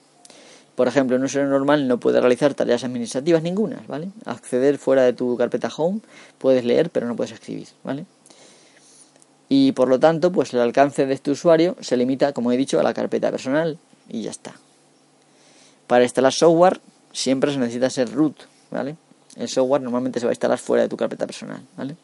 [0.74, 4.08] Por ejemplo, un usuario normal no puede realizar tareas administrativas ninguna, ¿vale?
[4.24, 6.00] Acceder fuera de tu carpeta Home,
[6.38, 8.06] puedes leer, pero no puedes escribir, ¿vale?
[9.50, 12.80] Y por lo tanto, pues el alcance de este usuario se limita, como he dicho,
[12.80, 13.78] a la carpeta personal
[14.08, 14.54] y ya está.
[15.86, 16.80] Para instalar software
[17.12, 18.34] siempre se necesita ser root,
[18.70, 18.96] ¿vale?
[19.36, 21.96] El software normalmente se va a instalar fuera de tu carpeta personal, ¿vale?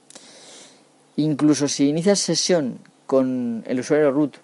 [1.17, 4.37] Incluso si inicias sesión con el usuario root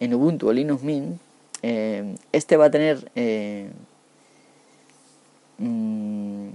[0.00, 1.18] en Ubuntu o Linux Mint,
[1.62, 3.70] eh, este va a tener eh,
[5.58, 6.48] mm,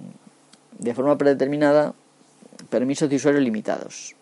[0.77, 1.93] de forma predeterminada
[2.69, 4.15] permisos de usuario limitados.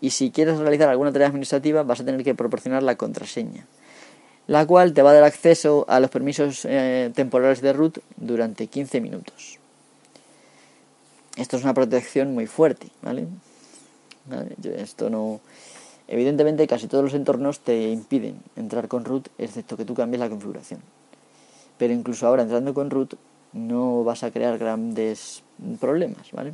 [0.00, 3.66] Y si quieres realizar alguna tarea administrativa vas a tener que proporcionar la contraseña,
[4.46, 8.66] la cual te va a dar acceso a los permisos eh, temporales de root durante
[8.66, 9.61] 15 minutos.
[11.36, 13.26] Esto es una protección muy fuerte, ¿vale?
[14.76, 15.40] Esto no
[16.12, 20.28] Evidentemente casi todos los entornos te impiden entrar con root excepto que tú cambies la
[20.28, 20.80] configuración.
[21.78, 23.14] Pero incluso ahora entrando con root
[23.54, 25.42] no vas a crear grandes
[25.80, 26.52] problemas, ¿vale?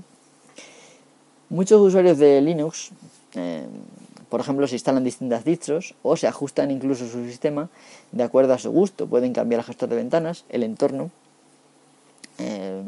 [1.49, 2.91] Muchos usuarios de Linux,
[3.35, 3.67] eh,
[4.29, 7.69] por ejemplo, se instalan distintas distros o se ajustan incluso su sistema
[8.13, 9.09] de acuerdo a su gusto.
[9.09, 11.11] Pueden cambiar el gestor de ventanas, el entorno,
[12.39, 12.83] eh,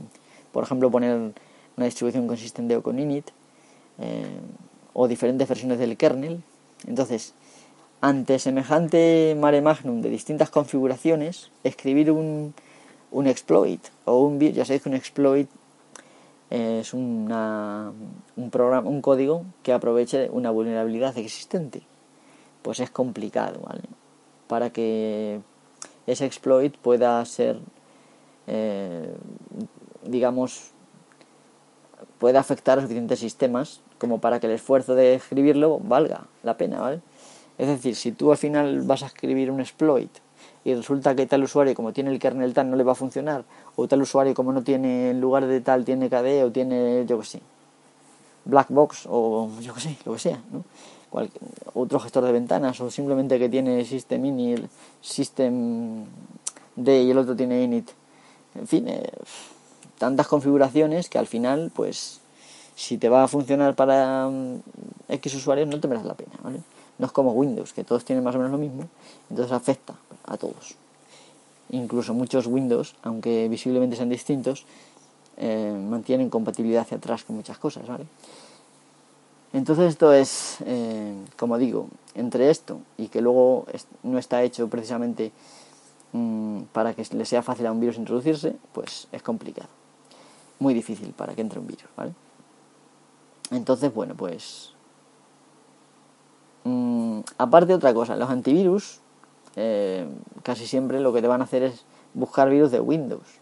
[0.52, 1.32] por ejemplo, poner
[1.76, 3.30] una distribución con Systemd o con init,
[3.98, 4.24] eh,
[4.92, 6.42] o diferentes versiones del kernel,
[6.86, 7.34] entonces,
[8.00, 12.54] ante semejante mare magnum de distintas configuraciones, escribir un,
[13.10, 15.48] un exploit o un ya sabéis que un exploit
[16.48, 17.92] es una,
[18.36, 21.82] un programa, un código que aproveche una vulnerabilidad existente.
[22.62, 23.82] Pues es complicado, ¿vale?
[24.48, 25.40] Para que
[26.06, 27.60] ese exploit pueda ser,
[28.48, 29.14] eh,
[30.04, 30.72] digamos,
[32.20, 36.78] pueda afectar a suficientes sistemas como para que el esfuerzo de escribirlo valga la pena,
[36.78, 37.00] ¿vale?
[37.58, 40.10] Es decir, si tú al final vas a escribir un exploit
[40.64, 43.44] y resulta que tal usuario como tiene el kernel tal no le va a funcionar,
[43.74, 47.18] o tal usuario como no tiene en lugar de tal tiene KDE o tiene yo
[47.18, 47.40] que sé,
[48.44, 50.64] black box o yo que sé, lo que sea, ¿no?
[51.74, 54.70] otro gestor de ventanas o simplemente que tiene system init,
[55.00, 56.04] system
[56.76, 57.90] D y el otro tiene init.
[58.54, 59.10] En fin, eh,
[60.00, 62.20] tantas configuraciones que al final pues
[62.74, 64.62] si te va a funcionar para mm,
[65.10, 66.60] X usuarios no te merece la pena, ¿vale?
[66.98, 68.88] No es como Windows, que todos tienen más o menos lo mismo,
[69.28, 69.94] entonces afecta
[70.24, 70.74] a todos.
[71.68, 74.64] Incluso muchos Windows, aunque visiblemente sean distintos,
[75.36, 78.06] eh, mantienen compatibilidad hacia atrás con muchas cosas, ¿vale?
[79.52, 83.66] Entonces esto es, eh, como digo, entre esto y que luego
[84.02, 85.32] no está hecho precisamente
[86.12, 89.79] mm, para que le sea fácil a un virus introducirse, pues es complicado.
[90.60, 92.12] Muy difícil para que entre un virus, ¿vale?
[93.50, 94.72] Entonces, bueno, pues...
[96.62, 99.00] Mm, aparte otra cosa, los antivirus
[99.56, 100.08] eh,
[100.42, 101.84] casi siempre lo que te van a hacer es
[102.14, 103.40] buscar virus de Windows.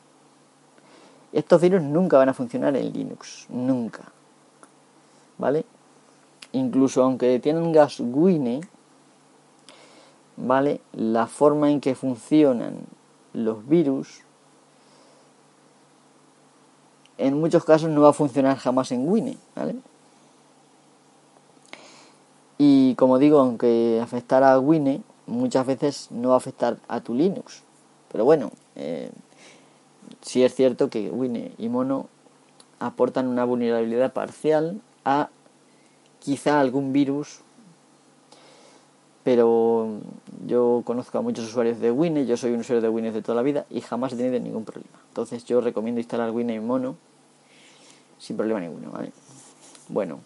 [1.32, 4.04] Estos virus nunca van a funcionar en Linux, nunca.
[5.36, 5.64] ¿Vale?
[6.52, 8.62] Incluso aunque tengas Wine,
[10.36, 10.80] ¿vale?
[10.92, 12.78] La forma en que funcionan
[13.34, 14.22] los virus
[17.18, 19.74] en muchos casos no va a funcionar jamás en Wine, ¿vale?
[22.58, 27.14] Y como digo, aunque afectara a Wine, muchas veces no va a afectar a tu
[27.14, 27.62] Linux.
[28.10, 29.10] Pero bueno, eh,
[30.22, 32.08] sí es cierto que Wine y Mono
[32.80, 35.28] aportan una vulnerabilidad parcial a
[36.18, 37.40] quizá algún virus.
[39.22, 40.00] Pero
[40.46, 43.36] yo conozco a muchos usuarios de Wine, yo soy un usuario de Wine de toda
[43.36, 44.98] la vida y jamás he tenido ningún problema.
[45.08, 46.96] Entonces yo recomiendo instalar Wine y Mono
[48.18, 49.12] sin problema ninguno, ¿vale?
[49.88, 50.20] Bueno,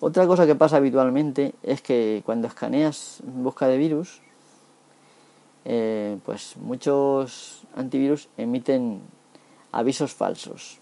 [0.00, 4.22] otra cosa que pasa habitualmente es que cuando escaneas en busca de virus,
[5.66, 9.02] eh, pues muchos antivirus emiten
[9.72, 10.78] avisos falsos.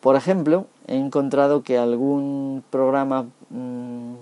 [0.00, 4.14] Por ejemplo, he encontrado que algún programa, mm,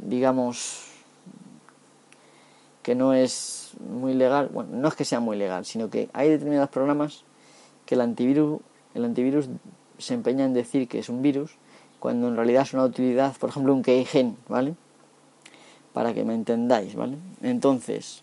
[0.00, 0.86] digamos,
[2.82, 6.30] que no es muy legal, bueno, no es que sea muy legal, sino que hay
[6.30, 7.25] determinados programas
[7.86, 8.60] que el antivirus,
[8.94, 9.48] el antivirus
[9.98, 11.52] se empeña en decir que es un virus
[11.98, 14.74] cuando en realidad es una utilidad, por ejemplo, un keygen, ¿vale?
[15.92, 17.16] Para que me entendáis, ¿vale?
[17.42, 18.22] Entonces,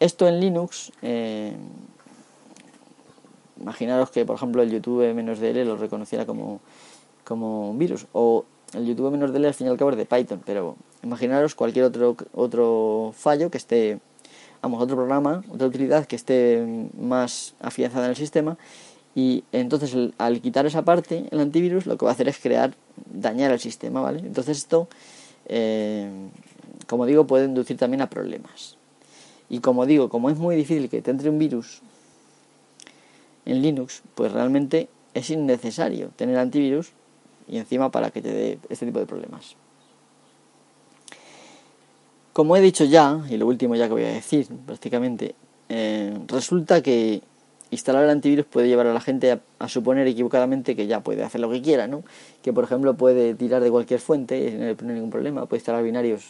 [0.00, 1.54] esto en Linux, eh,
[3.60, 6.60] imaginaros que por ejemplo el YouTube-DL lo reconociera como,
[7.24, 8.44] como un virus, o
[8.74, 13.14] el YouTube-DL al fin y al cabo es de Python, pero imaginaros cualquier otro, otro
[13.16, 14.00] fallo que esté,
[14.62, 18.56] vamos, otro programa, otra utilidad que esté más afianzada en el sistema
[19.14, 22.74] y entonces al quitar esa parte, el antivirus lo que va a hacer es crear,
[23.12, 24.20] dañar el sistema, ¿vale?
[24.20, 24.88] Entonces esto,
[25.46, 26.10] eh,
[26.86, 28.78] como digo, puede inducir también a problemas.
[29.50, 31.82] Y como digo, como es muy difícil que te entre un virus
[33.44, 36.92] en Linux, pues realmente es innecesario tener antivirus
[37.48, 39.56] y encima para que te dé este tipo de problemas.
[42.32, 45.34] Como he dicho ya, y lo último ya que voy a decir prácticamente,
[45.68, 47.22] eh, resulta que
[47.70, 51.40] instalar el antivirus puede llevar a la gente a, suponer equivocadamente que ya puede hacer
[51.40, 52.04] lo que quiera, ¿no?
[52.42, 55.60] Que por ejemplo puede tirar de cualquier fuente y no le pone ningún problema, puede
[55.60, 56.24] instalar binarios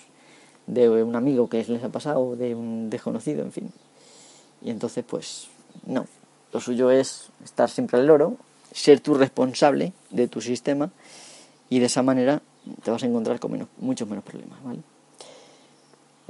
[0.66, 3.72] de un amigo que les ha pasado, de un desconocido, en fin.
[4.60, 5.48] Y entonces pues
[5.86, 6.06] no,
[6.52, 8.36] lo suyo es estar siempre al loro,
[8.72, 10.90] ser tú responsable de tu sistema
[11.68, 12.42] y de esa manera
[12.82, 14.80] te vas a encontrar con menos, muchos menos problemas, ¿vale?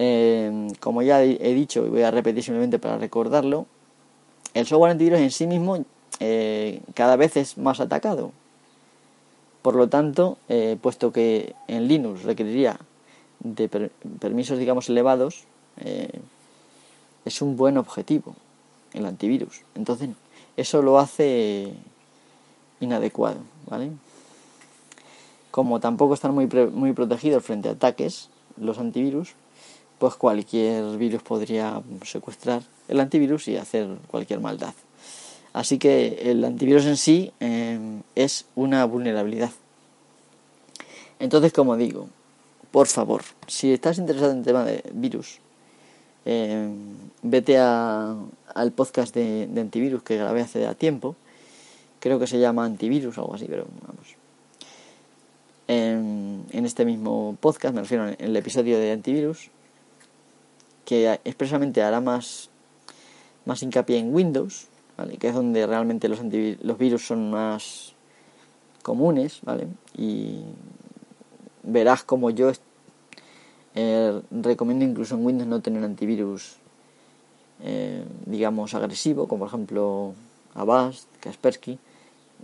[0.05, 3.67] Eh, como ya he dicho y voy a repetir simplemente para recordarlo,
[4.53, 5.85] el software antivirus en sí mismo
[6.19, 8.33] eh, cada vez es más atacado.
[9.63, 12.81] Por lo tanto, eh, puesto que en Linux requeriría
[13.39, 13.69] de
[14.19, 15.45] permisos, digamos, elevados,
[15.79, 16.21] eh,
[17.25, 18.35] es un buen objetivo
[18.93, 19.63] el antivirus.
[19.77, 20.11] Entonces,
[20.57, 21.73] eso lo hace
[22.81, 23.39] inadecuado,
[23.69, 23.91] ¿vale?
[25.53, 29.35] Como tampoco están muy, muy protegidos frente a ataques los antivirus,
[30.03, 34.75] pues cualquier virus podría secuestrar el antivirus y hacer cualquier maldad.
[35.53, 37.79] Así que el antivirus en sí eh,
[38.17, 39.53] es una vulnerabilidad.
[41.21, 42.09] Entonces, como digo,
[42.73, 45.39] por favor, si estás interesado en el tema de virus,
[46.25, 46.69] eh,
[47.23, 51.15] vete al podcast de, antivirus que grabé hace ya tiempo.
[52.01, 54.17] Creo que se llama antivirus o algo así, pero vamos.
[55.69, 59.53] En, en este mismo podcast, me refiero en el episodio de antivirus,
[60.85, 62.51] que expresamente hará más,
[63.45, 65.17] más hincapié en Windows, ¿vale?
[65.17, 67.95] que es donde realmente los, los virus son más
[68.83, 69.69] comunes, ¿vale?
[69.97, 70.41] Y
[71.63, 72.51] verás como yo
[73.75, 76.57] eh, recomiendo incluso en Windows no tener antivirus,
[77.63, 80.15] eh, digamos, agresivo, como por ejemplo
[80.55, 81.79] Avast, Kaspersky,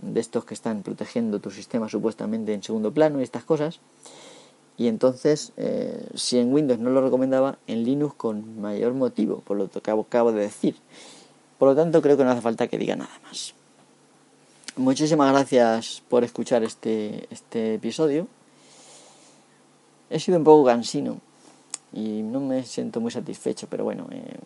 [0.01, 3.79] de estos que están protegiendo tu sistema supuestamente en segundo plano y estas cosas.
[4.79, 9.57] Y entonces, eh, si en Windows no lo recomendaba, en Linux con mayor motivo, por
[9.57, 10.77] lo que acabo de decir.
[11.57, 13.53] Por lo tanto, creo que no hace falta que diga nada más.
[14.77, 18.29] Muchísimas gracias por escuchar este, este episodio.
[20.09, 21.17] He sido un poco cansino
[21.91, 24.37] y no me siento muy satisfecho, pero bueno, eh,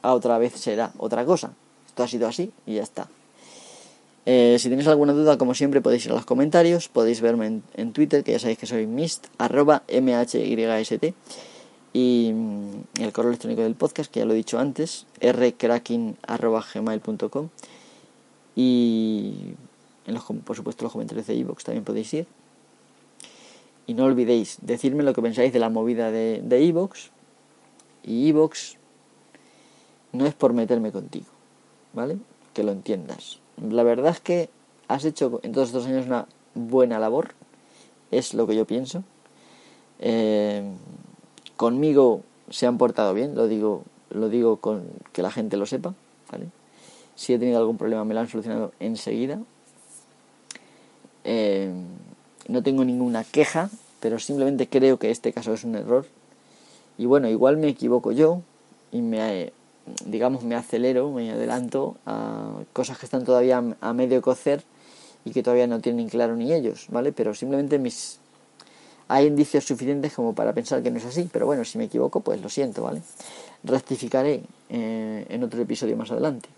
[0.00, 1.52] a otra vez será otra cosa.
[1.86, 3.06] Esto ha sido así y ya está.
[4.30, 7.92] Eh, si tenéis alguna duda, como siempre, podéis ir a los comentarios, podéis verme en,
[7.94, 9.84] Twitter, que ya sabéis que soy mist, arroba
[11.94, 16.62] y mm, el correo electrónico del podcast, que ya lo he dicho antes, rcracking arroba
[16.62, 17.48] gmail.com,
[18.54, 19.54] y
[20.06, 22.26] en los, por supuesto los comentarios de iVoox también podéis ir.
[23.86, 27.08] Y no olvidéis, decirme lo que pensáis de la movida de iVoox,
[28.04, 28.74] y iVoox
[30.12, 31.28] no es por meterme contigo,
[31.94, 32.18] ¿vale?
[32.52, 34.50] Que lo entiendas la verdad es que
[34.88, 37.34] has hecho en todos estos años una buena labor,
[38.10, 39.04] es lo que yo pienso.
[40.00, 40.62] Eh,
[41.56, 45.94] conmigo se han portado bien, lo digo, lo digo con que la gente lo sepa.
[47.14, 49.40] Si he tenido algún problema me lo han solucionado enseguida.
[51.24, 51.72] Eh,
[52.46, 53.70] no tengo ninguna queja,
[54.00, 56.06] pero simplemente creo que este caso es un error.
[56.96, 58.40] Y bueno, igual me equivoco yo
[58.92, 59.52] y me,
[60.04, 64.62] digamos, me acelero, me adelanto a cosas que están todavía a medio cocer
[65.24, 67.12] y que todavía no tienen claro ni ellos, ¿vale?
[67.12, 68.18] Pero simplemente mis
[69.08, 72.20] hay indicios suficientes como para pensar que no es así, pero bueno, si me equivoco,
[72.20, 73.00] pues lo siento, ¿vale?
[73.64, 76.48] Rectificaré eh, en otro episodio más adelante.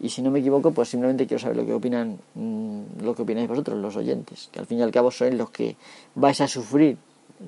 [0.00, 3.22] Y si no me equivoco, pues simplemente quiero saber lo que opinan, mm, lo que
[3.22, 5.76] opináis vosotros, los oyentes, que al fin y al cabo sois los que
[6.14, 6.98] vais a sufrir.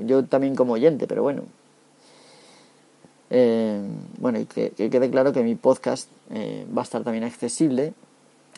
[0.06, 1.42] Yo también como oyente, pero bueno,
[3.30, 3.80] eh,
[4.18, 7.94] bueno, y que, quede claro que mi podcast eh, va a estar también accesible.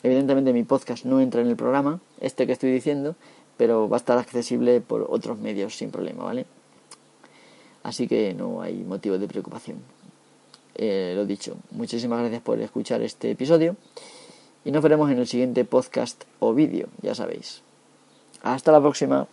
[0.02, 3.16] Evidentemente mi podcast no entra en el programa, este que estoy diciendo,
[3.56, 6.46] pero va a estar accesible por otros medios sin problema, ¿vale?
[7.82, 9.78] Así que no hay motivo de preocupación.
[10.76, 13.76] Eh, lo dicho, muchísimas gracias por escuchar este episodio
[14.64, 17.62] y nos veremos en el siguiente podcast o vídeo, ya sabéis.
[18.42, 19.26] Hasta la próxima.